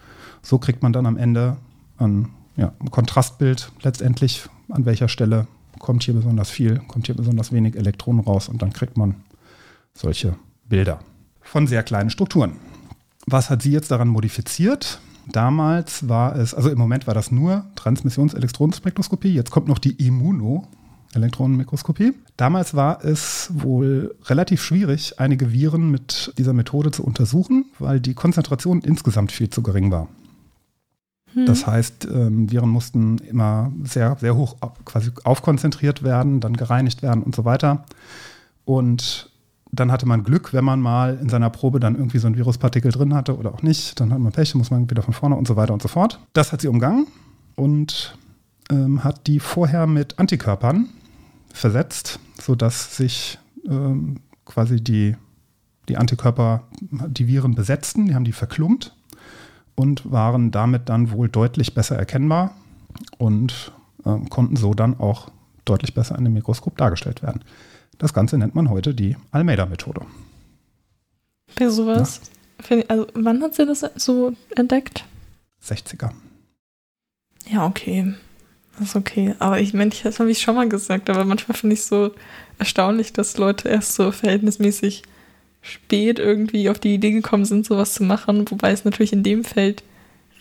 [0.43, 1.57] so kriegt man dann am Ende
[1.99, 5.47] ein, ja, ein Kontrastbild letztendlich, an welcher Stelle
[5.79, 9.17] kommt hier besonders viel, kommt hier besonders wenig Elektronen raus und dann kriegt man
[9.93, 10.37] solche
[10.69, 11.01] Bilder
[11.41, 12.57] von sehr kleinen Strukturen.
[13.27, 15.01] Was hat sie jetzt daran modifiziert?
[15.31, 19.97] Damals war es, also im Moment war das nur Transmissionselektronespektroskopie, jetzt kommt noch die
[21.15, 22.15] Immunoelektronenmikroskopie.
[22.37, 28.15] Damals war es wohl relativ schwierig, einige Viren mit dieser Methode zu untersuchen, weil die
[28.15, 30.09] Konzentration insgesamt viel zu gering war.
[31.47, 37.25] Das heißt, ähm, Viren mussten immer sehr, sehr hoch quasi aufkonzentriert werden, dann gereinigt werden
[37.25, 37.85] und so weiter.
[38.65, 39.31] Und
[39.73, 42.93] dann hatte man Glück, wenn man mal in seiner Probe dann irgendwie so ein Viruspartikel
[42.93, 43.99] drin hatte oder auch nicht.
[43.99, 46.21] Dann hat man Pech, muss man wieder von vorne und so weiter und so fort.
[46.35, 47.09] Das hat sie umgangen
[47.57, 48.17] und
[48.71, 50.89] ähm, hat die vorher mit Antikörpern
[51.55, 55.17] versetzt, sodass sich ähm, quasi die
[55.89, 58.95] die Antikörper die Viren besetzten, die haben die verklumpt
[59.75, 62.55] und waren damit dann wohl deutlich besser erkennbar
[63.19, 63.73] und
[64.05, 65.31] äh, konnten so dann auch
[65.65, 67.43] deutlich besser in dem Mikroskop dargestellt werden.
[67.99, 70.03] Das Ganze nennt man heute die Almeida-Methode.
[71.59, 72.21] Bei sowas.
[72.69, 72.83] Ja.
[72.89, 75.05] Also, wann hat sie das so entdeckt?
[75.63, 76.11] 60er.
[77.47, 78.15] Ja, okay.
[78.79, 79.35] Das ist okay.
[79.39, 82.13] Aber ich meine, das habe ich schon mal gesagt, aber manchmal finde ich es so
[82.59, 85.03] erstaunlich, dass Leute erst so verhältnismäßig
[85.63, 89.45] spät irgendwie auf die Idee gekommen sind, sowas zu machen, wobei es natürlich in dem
[89.45, 89.83] Feld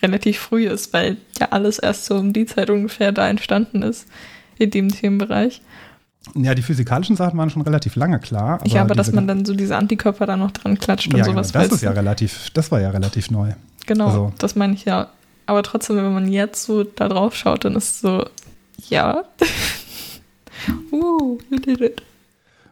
[0.02, 4.08] relativ früh ist, weil ja alles erst so um die Zeit ungefähr da entstanden ist,
[4.58, 5.62] in dem Themenbereich.
[6.36, 8.60] Ja, die physikalischen Sachen waren schon relativ lange klar.
[8.62, 11.26] Aber ja, aber dass man dann so diese Antikörper da noch dran klatscht und ja,
[11.26, 11.52] sowas.
[11.52, 13.52] Genau, das ist ja relativ, das war ja relativ neu.
[13.86, 15.10] Genau, also, das meine ich ja.
[15.54, 18.26] Aber trotzdem, wenn man jetzt so da drauf schaut, dann ist es so,
[18.90, 19.24] ja.
[20.92, 22.02] uh, you did it.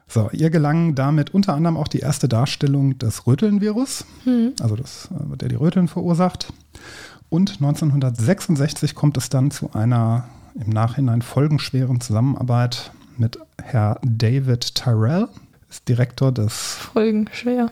[0.08, 4.54] So, ihr gelang damit unter anderem auch die erste Darstellung des Röteln-Virus, hm.
[4.60, 6.52] also das, äh, der die Röteln verursacht.
[7.30, 15.28] Und 1966 kommt es dann zu einer im Nachhinein folgenschweren Zusammenarbeit mit Herr David Tyrell,
[15.70, 16.78] ist Direktor des.
[16.78, 17.72] Folgenschwer.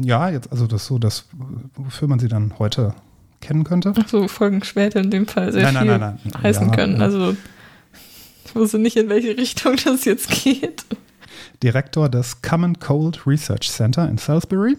[0.00, 1.26] Ja, jetzt also das so, das,
[1.74, 2.94] wofür man sie dann heute
[3.40, 3.92] kennen könnte.
[3.96, 7.00] Ach so, folgenschwer in dem Fall sehr nein, viel nein, nein, heißen ja, können.
[7.00, 7.36] Also
[8.44, 10.84] ich wusste nicht, in welche Richtung das jetzt geht.
[11.62, 14.76] Direktor des Common Cold Research Center in Salisbury.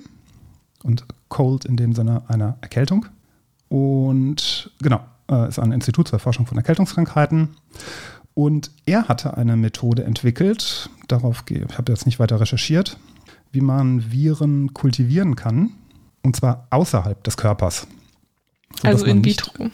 [0.84, 3.08] Und Cold in dem Sinne einer Erkältung.
[3.70, 7.50] Und genau, äh, ist ein Institut zur Erforschung von Erkältungskrankheiten.
[8.34, 12.98] Und er hatte eine Methode entwickelt, darauf ich habe jetzt nicht weiter recherchiert,
[13.52, 15.72] wie man Viren kultivieren kann,
[16.22, 17.88] und zwar außerhalb des Körpers.
[18.84, 19.70] Also in vitro.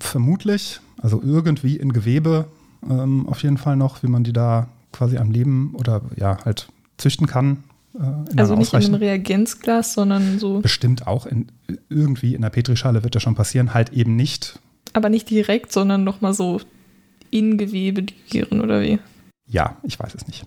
[0.00, 2.46] Vermutlich, also irgendwie in Gewebe
[2.88, 6.68] ähm, auf jeden Fall noch, wie man die da quasi am Leben oder ja halt
[6.96, 7.64] züchten kann.
[7.94, 10.60] Äh, also nicht in einem Reagenzglas, sondern so.
[10.60, 11.48] Bestimmt auch in,
[11.88, 14.58] irgendwie in der Petrischale wird das schon passieren, halt eben nicht.
[14.92, 16.60] Aber nicht direkt, sondern nochmal so
[17.30, 18.98] in Gewebe die Viren oder wie?
[19.46, 20.46] Ja, ich weiß es nicht.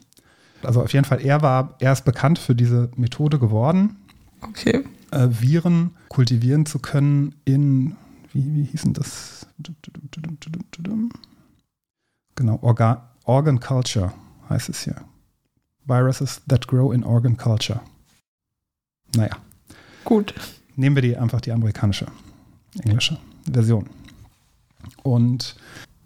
[0.64, 3.98] Also auf jeden Fall, er war, er ist bekannt für diese Methode geworden.
[4.42, 4.84] Okay.
[5.12, 7.96] Äh, Viren kultivieren zu können in,
[8.34, 9.48] wie, wie hieß denn das?
[12.36, 14.14] Genau, Organ, Organ Culture
[14.50, 14.96] heißt es hier.
[15.86, 17.80] Viruses that grow in organ culture.
[19.16, 19.38] Naja.
[20.04, 20.34] Gut.
[20.76, 22.08] Nehmen wir die einfach die amerikanische,
[22.84, 23.18] englische
[23.52, 23.88] Version.
[25.04, 25.56] Und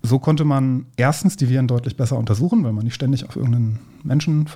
[0.03, 3.79] so konnte man erstens die Viren deutlich besser untersuchen, weil man nicht ständig auf irgendeinen
[4.03, 4.47] Menschen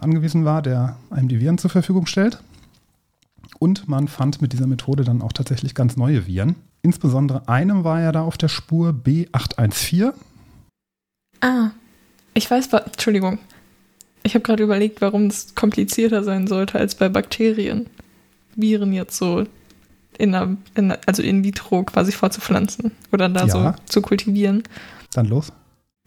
[0.00, 2.42] angewiesen war, der einem die Viren zur Verfügung stellt.
[3.64, 6.56] Und man fand mit dieser Methode dann auch tatsächlich ganz neue Viren.
[6.82, 10.12] Insbesondere einem war ja da auf der Spur B814.
[11.40, 11.70] Ah,
[12.34, 13.38] ich weiß, Entschuldigung.
[14.22, 17.86] Ich habe gerade überlegt, warum es komplizierter sein sollte als bei Bakterien.
[18.54, 19.46] Viren jetzt so
[20.18, 23.48] in einer, in, also in vitro quasi vorzupflanzen oder da ja.
[23.48, 24.62] so zu kultivieren.
[25.14, 25.54] Dann los.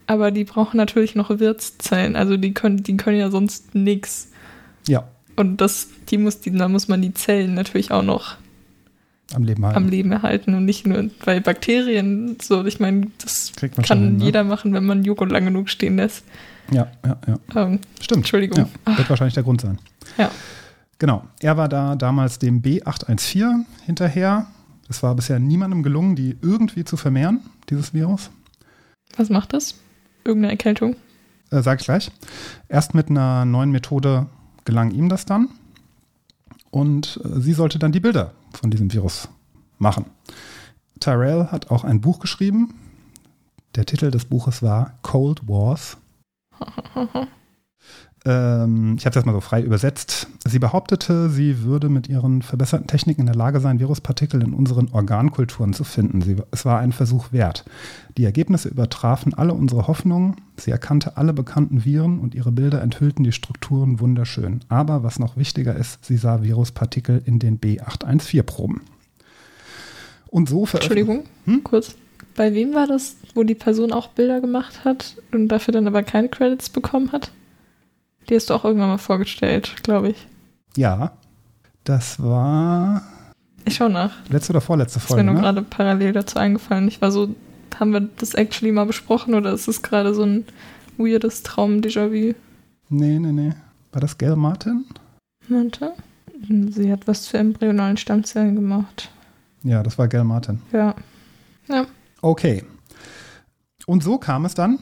[0.06, 4.30] Aber die brauchen natürlich noch Wirtszellen, also die können, die können ja sonst nichts.
[4.86, 5.08] Ja.
[5.38, 8.36] Und das, die muss, die, da muss man die Zellen natürlich auch noch
[9.32, 9.76] am Leben halten.
[9.76, 12.38] Am Leben erhalten und nicht nur bei Bakterien.
[12.42, 14.24] So, ich meine, das kann hin, ne?
[14.24, 16.24] jeder machen, wenn man Joghurt lang genug stehen lässt.
[16.72, 17.62] Ja, ja, ja.
[17.62, 18.18] Ähm, Stimmt.
[18.18, 18.68] Entschuldigung.
[18.86, 19.78] Ja, wird wahrscheinlich der Grund sein.
[20.16, 20.30] Ja.
[20.98, 21.24] Genau.
[21.40, 24.46] Er war da damals dem B814 hinterher.
[24.88, 28.30] Es war bisher niemandem gelungen, die irgendwie zu vermehren, dieses Virus.
[29.16, 29.76] Was macht das?
[30.24, 30.96] Irgendeine Erkältung?
[31.50, 32.10] Äh, sag ich gleich.
[32.68, 34.26] Erst mit einer neuen Methode
[34.68, 35.48] gelang ihm das dann.
[36.70, 39.30] Und äh, sie sollte dann die Bilder von diesem Virus
[39.78, 40.04] machen.
[41.00, 42.74] Tyrell hat auch ein Buch geschrieben.
[43.76, 45.96] Der Titel des Buches war Cold Wars.
[48.24, 50.28] Ähm, ich habe es erstmal so frei übersetzt.
[50.46, 54.88] Sie behauptete, sie würde mit ihren verbesserten Techniken in der Lage sein, Viruspartikel in unseren
[54.92, 56.20] Organkulturen zu finden.
[56.20, 57.64] Sie, es war ein Versuch wert.
[58.16, 60.36] Die Ergebnisse übertrafen alle unsere Hoffnungen.
[60.56, 64.60] Sie erkannte alle bekannten Viren und ihre Bilder enthüllten die Strukturen wunderschön.
[64.68, 68.80] Aber was noch wichtiger ist, sie sah Viruspartikel in den B814-Proben.
[70.26, 71.64] Und so Entschuldigung, hm?
[71.64, 71.94] kurz.
[72.36, 76.02] Bei wem war das, wo die Person auch Bilder gemacht hat und dafür dann aber
[76.02, 77.32] keine Credits bekommen hat?
[78.28, 80.26] Die hast du auch irgendwann mal vorgestellt, glaube ich.
[80.76, 81.12] Ja,
[81.84, 83.02] das war.
[83.64, 84.12] Ich schau nach.
[84.28, 85.20] Letzte oder vorletzte Folge.
[85.20, 85.40] ist mir nur ne?
[85.40, 86.88] gerade parallel dazu eingefallen.
[86.88, 87.34] Ich war so,
[87.78, 90.44] haben wir das actually mal besprochen oder ist es gerade so ein
[90.96, 92.34] weirdes Traum-Déjà-vu?
[92.90, 93.52] Nee, nee, nee.
[93.92, 94.84] War das Gail Martin?
[95.48, 95.92] Warte.
[96.70, 99.10] Sie hat was für embryonalen Stammzellen gemacht.
[99.64, 100.60] Ja, das war Gail Martin.
[100.72, 100.94] Ja.
[101.68, 101.86] Ja.
[102.20, 102.64] Okay.
[103.86, 104.78] Und so kam es dann,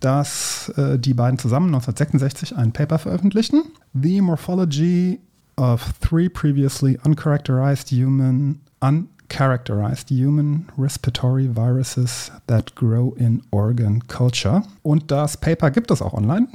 [0.00, 3.62] dass äh, die beiden zusammen 1966 ein Paper veröffentlichten.
[3.92, 5.20] The Morphology
[5.56, 14.62] of three previously uncharacterized human uncharacterized human respiratory viruses that grow in organ culture.
[14.82, 16.48] Und das Paper gibt es auch online.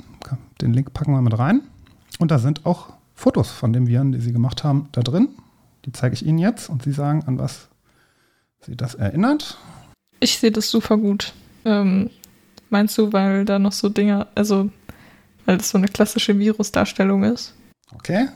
[0.62, 1.62] Den Link packen wir mit rein.
[2.20, 5.30] Und da sind auch Fotos von den Viren, die sie gemacht haben, da drin.
[5.86, 7.70] Die zeige ich Ihnen jetzt und Sie sagen, an was
[8.62, 9.58] Sie das erinnert.
[10.20, 11.34] Ich sehe das super gut.
[11.64, 12.10] Ähm,
[12.76, 14.69] meinst du, weil da noch so Dinge, also
[15.45, 17.53] weil das so eine klassische Virusdarstellung ist?
[17.93, 18.28] Okay,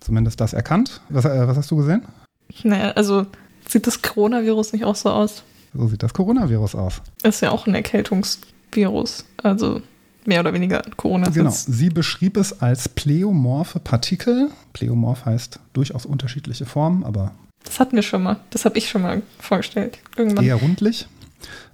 [0.00, 1.00] zumindest das erkannt.
[1.08, 2.02] Was, äh, was hast du gesehen?
[2.64, 3.26] Naja, also
[3.68, 5.44] sieht das Coronavirus nicht auch so aus?
[5.72, 7.00] So sieht das Coronavirus aus.
[7.22, 9.24] Ist ja auch ein Erkältungsvirus.
[9.40, 9.82] Also
[10.24, 11.28] mehr oder weniger Corona.
[11.28, 11.50] Genau.
[11.50, 14.50] Sie beschrieb es als pleomorphe Partikel.
[14.72, 17.32] Pleomorph heißt durchaus unterschiedliche Formen, aber.
[17.62, 18.38] Das hatten wir schon mal.
[18.50, 19.98] Das habe ich schon mal vorgestellt.
[20.16, 20.44] Irgendwann.
[20.44, 21.06] Eher rundlich.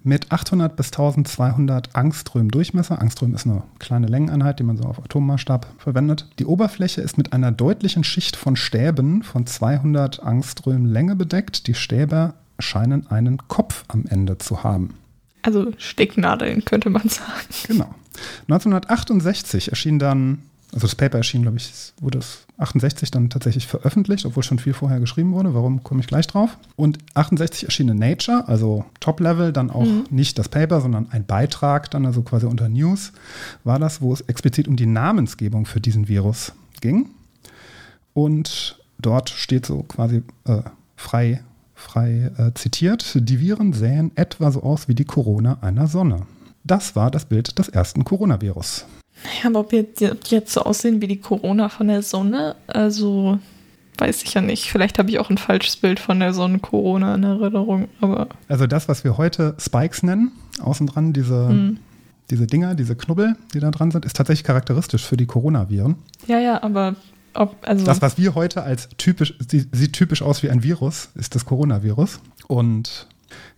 [0.02, 3.00] Mit 800 bis 1200 Angström Durchmesser.
[3.00, 6.28] Angström ist eine kleine Längeneinheit, die man so auf Atommaßstab verwendet.
[6.38, 11.66] Die Oberfläche ist mit einer deutlichen Schicht von Stäben von 200 Angström Länge bedeckt.
[11.66, 14.94] Die Stäbe scheinen einen Kopf am Ende zu haben.
[15.42, 17.48] Also Stecknadeln könnte man sagen.
[17.66, 17.94] Genau.
[18.48, 20.42] 1968 erschien dann,
[20.72, 24.72] also das Paper erschien, glaube ich, wurde es 68 dann tatsächlich veröffentlicht, obwohl schon viel
[24.72, 25.52] vorher geschrieben wurde.
[25.52, 26.56] Warum komme ich gleich drauf?
[26.76, 30.04] Und 68 erschien in Nature, also Top-Level, dann auch mhm.
[30.08, 33.12] nicht das Paper, sondern ein Beitrag, dann also quasi unter News,
[33.64, 37.10] war das, wo es explizit um die Namensgebung für diesen Virus ging.
[38.14, 40.62] Und dort steht so quasi äh,
[40.96, 41.42] frei,
[41.74, 46.26] frei äh, zitiert, die Viren sähen etwa so aus wie die Corona einer Sonne.
[46.64, 48.86] Das war das Bild des ersten Coronavirus.
[49.42, 53.38] Ja, aber ob jetzt, jetzt so aussehen wie die Corona von der Sonne, also
[53.98, 54.70] weiß ich ja nicht.
[54.70, 58.28] Vielleicht habe ich auch ein falsches Bild von der Sonne-Corona in Erinnerung, aber.
[58.48, 61.78] Also das, was wir heute Spikes nennen, außen dran, diese, hm.
[62.30, 65.96] diese Dinger, diese Knubbel, die da dran sind, ist tatsächlich charakteristisch für die Coronaviren.
[66.26, 66.96] Ja, ja, aber
[67.34, 67.84] ob, also.
[67.84, 72.20] Das, was wir heute als typisch, sieht typisch aus wie ein Virus, ist das Coronavirus.
[72.48, 73.06] Und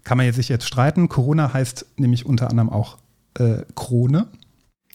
[0.05, 1.09] kann man jetzt sich jetzt streiten.
[1.09, 2.99] Corona heißt nämlich unter anderem auch
[3.39, 4.27] äh, Krone.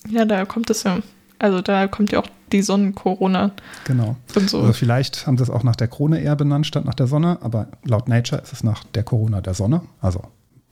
[0.10, 0.99] Ja, da kommt es ja.
[1.39, 3.51] Also da kommt ja auch die Sonnenkorona.
[3.86, 4.18] Genau.
[4.36, 4.60] Und so.
[4.60, 7.38] Also vielleicht haben sie es auch nach der Krone eher benannt statt nach der Sonne,
[7.41, 9.82] aber laut Nature ist es nach der Corona der Sonne.
[10.01, 10.22] Also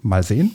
[0.01, 0.51] mal sehen.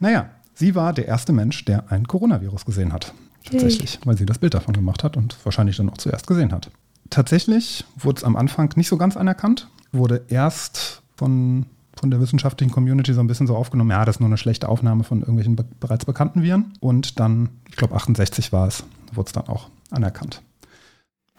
[0.00, 3.14] Naja, sie war der erste Mensch, der ein Coronavirus gesehen hat.
[3.44, 4.00] Tatsächlich, hey.
[4.04, 6.70] weil sie das Bild davon gemacht hat und wahrscheinlich dann auch zuerst gesehen hat.
[7.08, 11.64] Tatsächlich wurde es am Anfang nicht so ganz anerkannt, wurde erst von
[11.98, 14.68] von der wissenschaftlichen Community so ein bisschen so aufgenommen, ja, das ist nur eine schlechte
[14.68, 16.72] Aufnahme von irgendwelchen be bereits bekannten Viren.
[16.80, 20.42] Und dann, glaube 68 war es, wurde es dann auch anerkannt.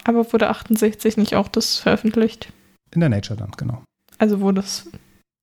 [0.04, 2.52] Aber wurde 68 nicht auch das veröffentlicht?
[2.92, 3.84] In der Nature dann, genau.
[4.18, 4.90] Also wurde es.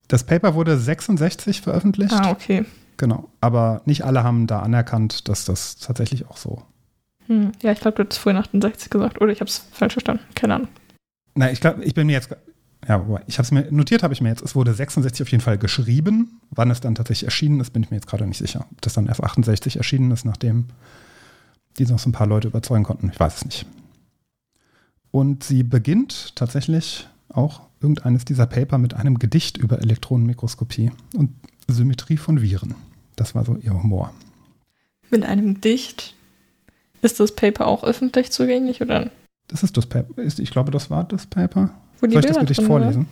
[0.07, 2.13] Das Paper wurde 66 veröffentlicht.
[2.13, 2.65] Ah, okay.
[2.97, 3.29] Genau.
[3.41, 6.63] Aber nicht alle haben da anerkannt, dass das tatsächlich auch so.
[7.27, 7.51] Hm.
[7.61, 9.21] Ja, ich glaube, du hast vorhin 68 gesagt.
[9.21, 10.23] Oder ich habe es falsch verstanden.
[10.35, 10.69] Keine Ahnung.
[11.35, 12.35] Na, ich glaube, ich bin mir jetzt
[12.87, 14.43] ja, ich habe es mir notiert, habe ich mir jetzt.
[14.43, 16.39] Es wurde 66 auf jeden Fall geschrieben.
[16.51, 18.65] Wann es dann tatsächlich erschienen ist, bin ich mir jetzt gerade nicht sicher.
[18.71, 20.65] Ob das dann erst 68 erschienen ist, nachdem
[21.77, 23.09] die noch so ein paar Leute überzeugen konnten.
[23.09, 23.65] Ich weiß es nicht.
[25.11, 31.31] Und sie beginnt tatsächlich auch irgendeines dieser Paper mit einem Gedicht über Elektronenmikroskopie und
[31.67, 32.75] Symmetrie von Viren.
[33.15, 34.13] Das war so ihr Humor.
[35.09, 36.13] Mit einem Gedicht?
[37.01, 39.11] Ist das Paper auch öffentlich zugänglich oder?
[39.47, 40.21] Das ist das Paper.
[40.21, 41.71] Ich glaube, das war das Paper.
[41.99, 43.07] Wo Soll ich das Gedicht vorlesen?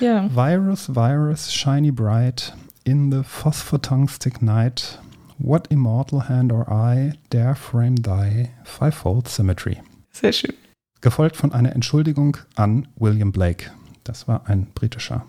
[0.00, 0.28] Ja.
[0.34, 2.54] Virus, virus, shiny bright,
[2.84, 5.00] in the phosphotungstic night,
[5.38, 9.80] what immortal hand or eye dare frame thy fivefold symmetry?
[10.12, 10.54] Sehr schön.
[11.00, 13.70] Gefolgt von einer Entschuldigung an William Blake.
[14.04, 15.24] Das war ein britischer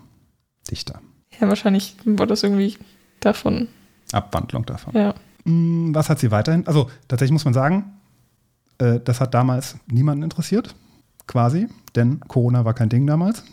[0.70, 1.02] Dichter.
[1.40, 2.78] Ja, wahrscheinlich war das irgendwie
[3.20, 3.68] davon.
[4.12, 4.94] Abwandlung davon.
[4.96, 5.14] Ja.
[5.46, 6.66] Hm, was hat sie weiterhin?
[6.68, 7.94] Also tatsächlich muss man sagen,
[8.80, 10.76] äh, das hat damals niemanden interessiert
[11.28, 13.44] quasi, denn Corona war kein Ding damals.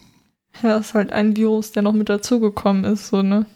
[0.62, 3.46] Ja, das ist halt ein Virus, der noch mit dazugekommen ist, so, ne?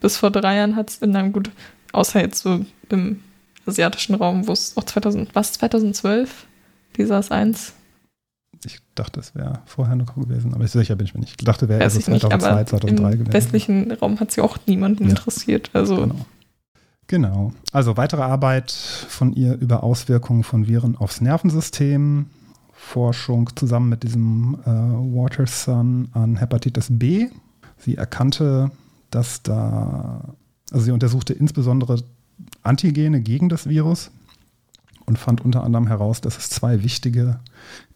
[0.00, 1.50] Bis vor drei Jahren hat es in einem gut,
[1.92, 3.20] außer jetzt so im
[3.66, 6.46] asiatischen Raum, wo es auch 2000, was, 2012?
[6.96, 7.72] Die SARS-1?
[8.64, 11.40] Ich dachte, es wäre vorher noch gewesen, aber sicher bin ich mir nicht.
[11.40, 13.26] Ich dachte, wäre erst 2002, nicht, 2003 im gewesen.
[13.26, 15.10] Im westlichen Raum hat sich auch niemanden ja.
[15.10, 15.96] interessiert, also.
[15.96, 16.26] Genau.
[17.06, 17.52] Genau.
[17.72, 22.26] Also weitere Arbeit von ihr über Auswirkungen von Viren aufs Nervensystem,
[22.84, 27.28] Forschung zusammen mit diesem äh, Waterson an Hepatitis B.
[27.78, 28.70] Sie erkannte,
[29.10, 30.34] dass da,
[30.70, 32.02] also sie untersuchte insbesondere
[32.62, 34.10] Antigene gegen das Virus
[35.06, 37.40] und fand unter anderem heraus, dass es zwei wichtige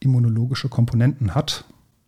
[0.00, 1.64] immunologische Komponenten hat,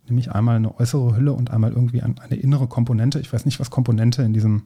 [0.07, 3.19] nämlich einmal eine äußere Hülle und einmal irgendwie eine innere Komponente.
[3.19, 4.63] Ich weiß nicht, was Komponente in diesem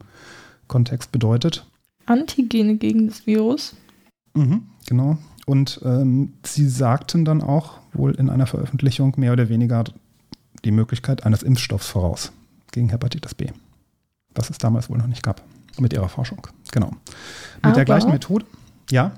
[0.68, 1.66] Kontext bedeutet.
[2.06, 3.76] Antigene gegen das Virus?
[4.34, 5.18] Mhm, genau.
[5.46, 9.84] Und ähm, sie sagten dann auch, wohl in einer Veröffentlichung mehr oder weniger
[10.64, 12.32] die Möglichkeit eines Impfstoffs voraus
[12.72, 13.48] gegen Hepatitis B,
[14.34, 15.42] was es damals wohl noch nicht gab
[15.78, 16.46] mit ihrer Forschung.
[16.72, 16.88] Genau.
[16.88, 16.96] Mit
[17.62, 18.46] Aber- der gleichen Methode.
[18.90, 19.12] Ja,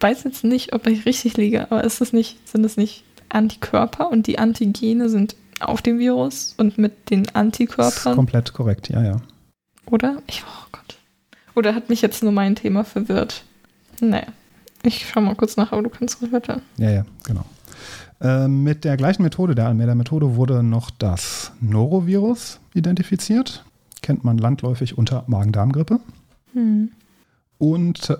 [0.00, 4.10] weiß jetzt nicht, ob ich richtig liege, aber ist das nicht, sind das nicht Antikörper
[4.10, 8.88] und die Antigene sind auf dem Virus und mit den ist Antikörpern, komplett korrekt.
[8.88, 9.16] Ja, ja.
[9.86, 10.22] oder?
[10.26, 10.98] Ich, oh Gott.
[11.54, 13.44] Oder hat mich jetzt nur mein Thema verwirrt?
[14.00, 14.26] Naja,
[14.82, 16.60] ich schau mal kurz nach, aber du kannst ruhig weiter.
[16.76, 17.44] Ja, ja, genau.
[18.24, 23.64] Ähm, mit der gleichen Methode, der Almeida-Methode, wurde noch das Norovirus identifiziert.
[24.00, 26.00] Kennt man landläufig unter Magen-Darm-Grippe.
[26.54, 26.90] Hm.
[27.58, 28.16] Und äh,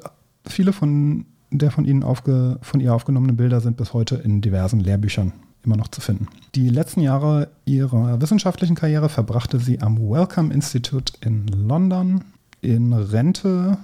[0.46, 4.80] viele von der von Ihnen aufge, von ihr aufgenommenen Bilder sind bis heute in diversen
[4.80, 5.32] Lehrbüchern
[5.64, 6.26] immer noch zu finden.
[6.54, 12.24] Die letzten Jahre ihrer wissenschaftlichen Karriere verbrachte sie am Wellcome Institute in London.
[12.60, 13.78] In Rente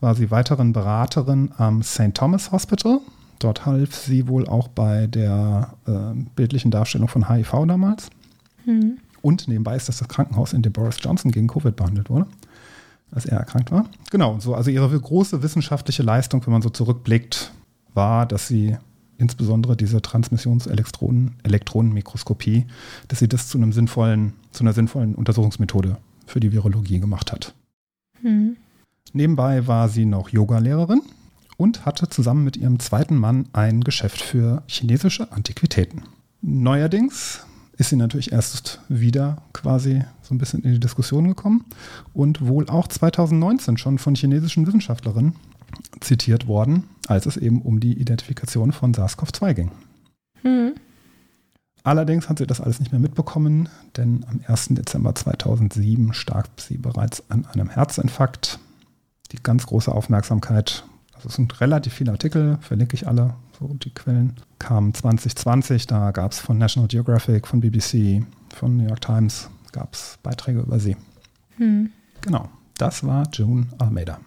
[0.00, 2.14] war sie weiterhin Beraterin am St.
[2.14, 3.00] Thomas Hospital.
[3.38, 8.08] Dort half sie wohl auch bei der äh, bildlichen Darstellung von HIV damals.
[8.64, 8.96] Hm.
[9.22, 12.26] Und nebenbei ist das das Krankenhaus, in dem Boris Johnson gegen Covid behandelt wurde,
[13.10, 13.86] als er erkrankt war.
[14.10, 17.52] Genau, und so, also ihre große wissenschaftliche Leistung, wenn man so zurückblickt,
[17.94, 18.76] war, dass sie
[19.18, 22.66] insbesondere diese Transmissions-Elektronenmikroskopie,
[23.08, 27.54] dass sie das zu einem sinnvollen, zu einer sinnvollen Untersuchungsmethode für die Virologie gemacht hat.
[28.20, 28.56] Hm.
[29.12, 31.00] Nebenbei war sie noch Yogalehrerin
[31.56, 36.02] und hatte zusammen mit ihrem zweiten Mann ein Geschäft für chinesische Antiquitäten.
[36.42, 37.46] Neuerdings
[37.78, 41.64] ist sie natürlich erst wieder quasi so ein bisschen in die Diskussion gekommen
[42.14, 45.34] und wohl auch 2019 schon von chinesischen Wissenschaftlerinnen
[46.00, 49.70] zitiert worden, als es eben um die Identifikation von SARS-CoV-2 ging.
[50.42, 50.74] Hm.
[51.82, 54.68] Allerdings hat sie das alles nicht mehr mitbekommen, denn am 1.
[54.70, 58.58] Dezember 2007 starb sie bereits an einem Herzinfarkt.
[59.32, 60.84] Die ganz große Aufmerksamkeit,
[61.26, 66.32] es sind relativ viele Artikel, verlinke ich alle, so die Quellen, kamen 2020, da gab
[66.32, 68.24] es von National Geographic, von BBC,
[68.54, 70.96] von New York Times, gab es Beiträge über sie.
[71.56, 71.90] Hm.
[72.20, 72.48] Genau,
[72.78, 74.20] das war June Almeida.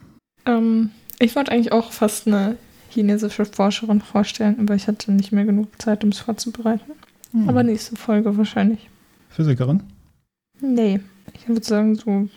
[0.45, 2.57] Ähm, ich wollte eigentlich auch fast eine
[2.89, 6.91] chinesische Forscherin vorstellen, aber ich hatte nicht mehr genug Zeit, um es vorzubereiten.
[7.31, 7.49] Hm.
[7.49, 8.89] Aber nächste Folge wahrscheinlich.
[9.29, 9.83] Physikerin?
[10.61, 10.99] Nee,
[11.33, 12.27] ich würde sagen so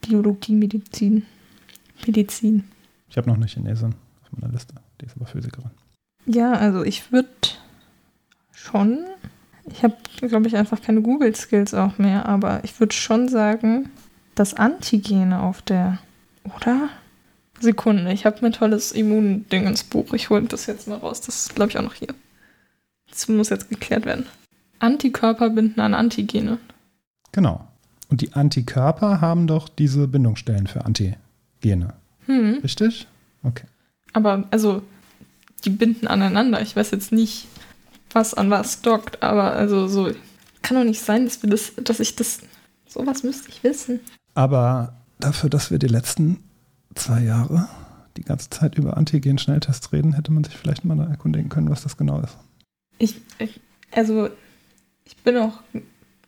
[0.00, 1.24] Biologie, Medizin.
[2.06, 2.64] Medizin.
[3.16, 5.70] Ich habe noch eine Chinesin auf meiner Liste, die ist aber Physikerin.
[6.26, 7.30] Ja, also ich würde
[8.52, 9.06] schon,
[9.64, 13.88] ich habe, glaube ich, einfach keine Google-Skills auch mehr, aber ich würde schon sagen,
[14.34, 15.98] dass Antigene auf der,
[16.44, 16.90] oder?
[17.58, 20.12] Sekunde, ich habe mein tolles Immunding ins Buch.
[20.12, 21.22] Ich hole das jetzt mal raus.
[21.22, 22.14] Das ist, glaube ich, auch noch hier.
[23.08, 24.26] Das muss jetzt geklärt werden.
[24.78, 26.58] Antikörper binden an Antigene.
[27.32, 27.66] Genau.
[28.10, 31.94] Und die Antikörper haben doch diese Bindungsstellen für Antigene.
[32.26, 32.58] Hm.
[32.62, 33.06] Richtig?
[33.42, 33.66] Okay.
[34.12, 34.82] Aber, also,
[35.64, 36.60] die binden aneinander.
[36.62, 37.46] Ich weiß jetzt nicht,
[38.12, 40.10] was an was dockt, aber also so,
[40.62, 42.40] kann doch nicht sein, dass wir das, dass ich das,
[42.88, 44.00] sowas müsste ich wissen.
[44.34, 46.42] Aber dafür, dass wir die letzten
[46.94, 47.68] zwei Jahre
[48.16, 51.96] die ganze Zeit über Antigen-Schnelltests reden, hätte man sich vielleicht mal erkundigen können, was das
[51.96, 52.36] genau ist.
[52.98, 53.60] Ich, ich
[53.92, 54.30] also,
[55.04, 55.60] ich bin auch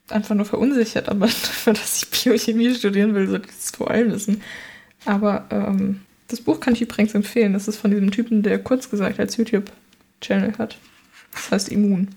[0.08, 4.12] einfach nur verunsichert, aber dafür, dass ich Biochemie studieren will, sollte ich das vor allem
[4.12, 4.42] wissen.
[5.08, 7.54] Aber ähm, das Buch kann ich übrigens empfehlen.
[7.54, 10.76] Das ist von diesem Typen, der kurz gesagt als YouTube-Channel hat.
[11.32, 12.08] Das heißt Immun.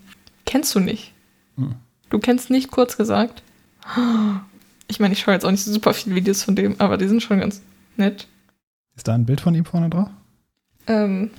[0.44, 1.14] Kennst du nicht?
[1.56, 1.74] Hm.
[2.10, 3.42] Du kennst nicht kurz gesagt?
[4.88, 7.08] Ich meine, ich schaue jetzt auch nicht so super viele Videos von dem, aber die
[7.08, 7.62] sind schon ganz
[7.96, 8.28] nett.
[8.94, 10.10] Ist da ein Bild von ihm vorne drauf?
[10.86, 11.30] Ähm,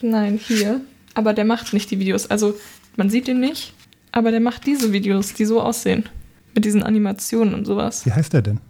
[0.00, 0.82] nein, hier.
[1.14, 2.30] Aber der macht nicht die Videos.
[2.30, 2.54] Also,
[2.96, 3.74] man sieht ihn nicht,
[4.12, 6.08] aber der macht diese Videos, die so aussehen.
[6.54, 8.06] Mit diesen Animationen und sowas.
[8.06, 8.60] Wie heißt der denn?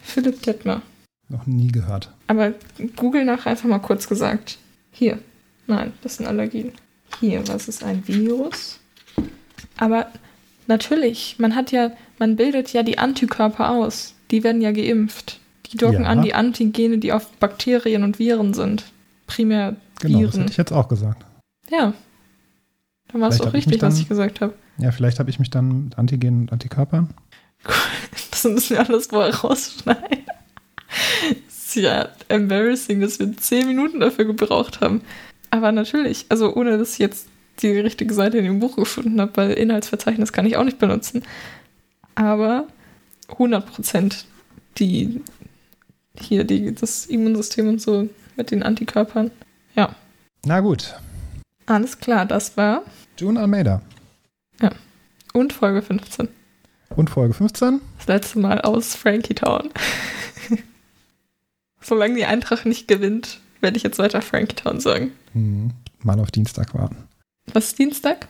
[0.00, 0.80] Philipp Detmer.
[1.30, 2.10] Noch nie gehört.
[2.26, 2.52] Aber
[2.96, 4.58] Google nach einfach mal kurz gesagt.
[4.92, 5.18] Hier.
[5.66, 6.72] Nein, das sind Allergien.
[7.20, 8.78] Hier, was ist ein Virus?
[9.78, 10.08] Aber
[10.66, 14.14] natürlich, man hat ja, man bildet ja die Antikörper aus.
[14.30, 15.38] Die werden ja geimpft.
[15.66, 16.08] Die docken Ja.
[16.08, 18.84] an die Antigene, die auf Bakterien und Viren sind.
[19.26, 20.40] Primär Genau, das Viren.
[20.42, 21.24] hätte ich jetzt auch gesagt.
[21.70, 21.94] Ja.
[23.12, 24.54] Dann war es auch hab ich richtig, was dann- ich gesagt habe.
[24.78, 27.10] Ja, vielleicht habe ich mich dann mit Antigen und Antikörpern.
[28.32, 30.24] Das müssen wir alles vorher rausschneiden.
[31.48, 35.02] Ist ja embarrassing, dass wir zehn Minuten dafür gebraucht haben.
[35.50, 37.28] Aber natürlich, also ohne dass ich jetzt
[37.62, 41.22] die richtige Seite in dem Buch gefunden habe, weil Inhaltsverzeichnis kann ich auch nicht benutzen.
[42.14, 42.66] Aber
[43.28, 44.24] 100%
[44.78, 45.20] die
[46.18, 49.30] hier die, das Immunsystem und so mit den Antikörpern.
[49.74, 49.94] Ja,
[50.44, 50.94] Na gut.
[51.66, 52.82] alles klar, das war
[53.16, 53.82] June Almeida.
[55.32, 56.28] und Folge 15.
[56.96, 57.80] Und Folge 15.
[57.98, 59.70] Das letzte Mal aus Frankie Town.
[61.90, 65.10] Solange die Eintracht nicht gewinnt, werde ich jetzt weiter Frankie Town sagen.
[65.32, 65.72] Hm,
[66.04, 66.96] mal auf Dienstag warten.
[67.52, 68.28] Was ist Dienstag?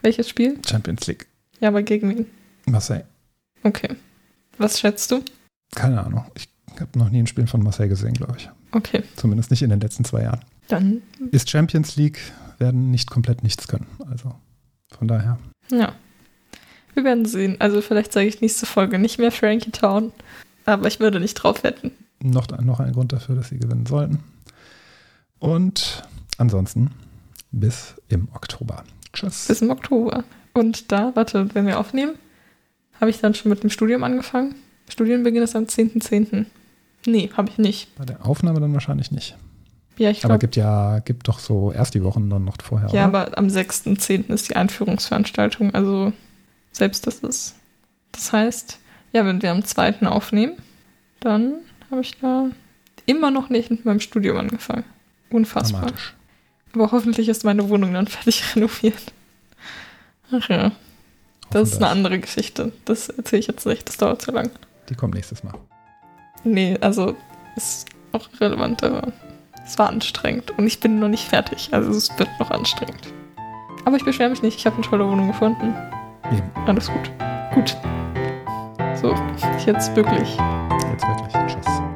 [0.00, 0.60] Welches Spiel?
[0.64, 1.26] Champions League.
[1.58, 2.26] Ja, aber gegen wen?
[2.66, 3.02] Marseille.
[3.64, 3.96] Okay.
[4.58, 5.24] Was schätzt du?
[5.74, 6.24] Keine Ahnung.
[6.36, 6.48] Ich
[6.78, 8.48] habe noch nie ein Spiel von Marseille gesehen, glaube ich.
[8.70, 9.02] Okay.
[9.16, 10.44] Zumindest nicht in den letzten zwei Jahren.
[10.68, 11.02] Dann,
[11.32, 12.20] Ist Champions League,
[12.58, 13.88] werden nicht komplett nichts können.
[14.08, 14.36] Also
[14.96, 15.36] von daher.
[15.72, 15.92] ja.
[16.94, 17.56] Wir werden sehen.
[17.60, 20.12] Also vielleicht sage ich nächste Folge nicht mehr Frankie Town.
[20.64, 21.90] Aber ich würde nicht drauf wetten.
[22.22, 24.20] Noch, noch ein Grund dafür, dass sie gewinnen sollten.
[25.38, 26.02] Und
[26.36, 26.90] ansonsten
[27.50, 28.84] bis im Oktober.
[29.12, 29.46] Tschüss.
[29.48, 30.24] Bis im Oktober.
[30.52, 32.14] Und da, warte, wenn wir aufnehmen,
[33.00, 34.54] habe ich dann schon mit dem Studium angefangen.
[34.88, 36.46] Studienbeginn ist am 10.10.
[37.06, 37.94] Nee, habe ich nicht.
[37.96, 39.36] Bei der Aufnahme dann wahrscheinlich nicht.
[39.96, 40.40] Ja, ich Aber glaube.
[40.40, 42.88] gibt ja, gibt doch so erst die Wochen dann noch vorher.
[42.88, 43.24] Ja, oder?
[43.24, 44.32] aber am 6.10.
[44.32, 45.74] ist die Einführungsveranstaltung.
[45.74, 46.12] Also
[46.72, 47.56] selbst das ist.
[48.12, 48.78] Das heißt,
[49.12, 50.06] ja, wenn wir am 2.
[50.06, 50.56] aufnehmen,
[51.20, 51.54] dann
[51.90, 52.50] habe ich da
[53.06, 54.84] immer noch nicht mit meinem Studium angefangen.
[55.30, 55.80] Unfassbar.
[55.82, 56.14] dramatisch.
[56.72, 59.12] Aber hoffentlich ist meine Wohnung dann fertig renoviert.
[60.32, 60.72] Ach ja,
[61.50, 62.72] das ist eine andere Geschichte.
[62.84, 64.50] Das erzähle ich jetzt nicht, das dauert zu lang.
[64.88, 65.54] Die kommt nächstes Mal.
[66.44, 67.16] Nee, also
[67.56, 69.12] ist auch relevant, aber
[69.64, 71.68] es war anstrengend und ich bin noch nicht fertig.
[71.72, 73.12] Also es wird noch anstrengend.
[73.84, 75.74] Aber ich beschwere mich nicht, ich habe eine tolle Wohnung gefunden.
[76.30, 76.50] Eben.
[76.66, 77.10] Alles gut.
[77.54, 77.76] Gut.
[79.00, 79.14] So,
[79.64, 80.36] jetzt wirklich.
[80.92, 81.32] Jetzt wirklich.
[81.46, 81.89] Tschüss.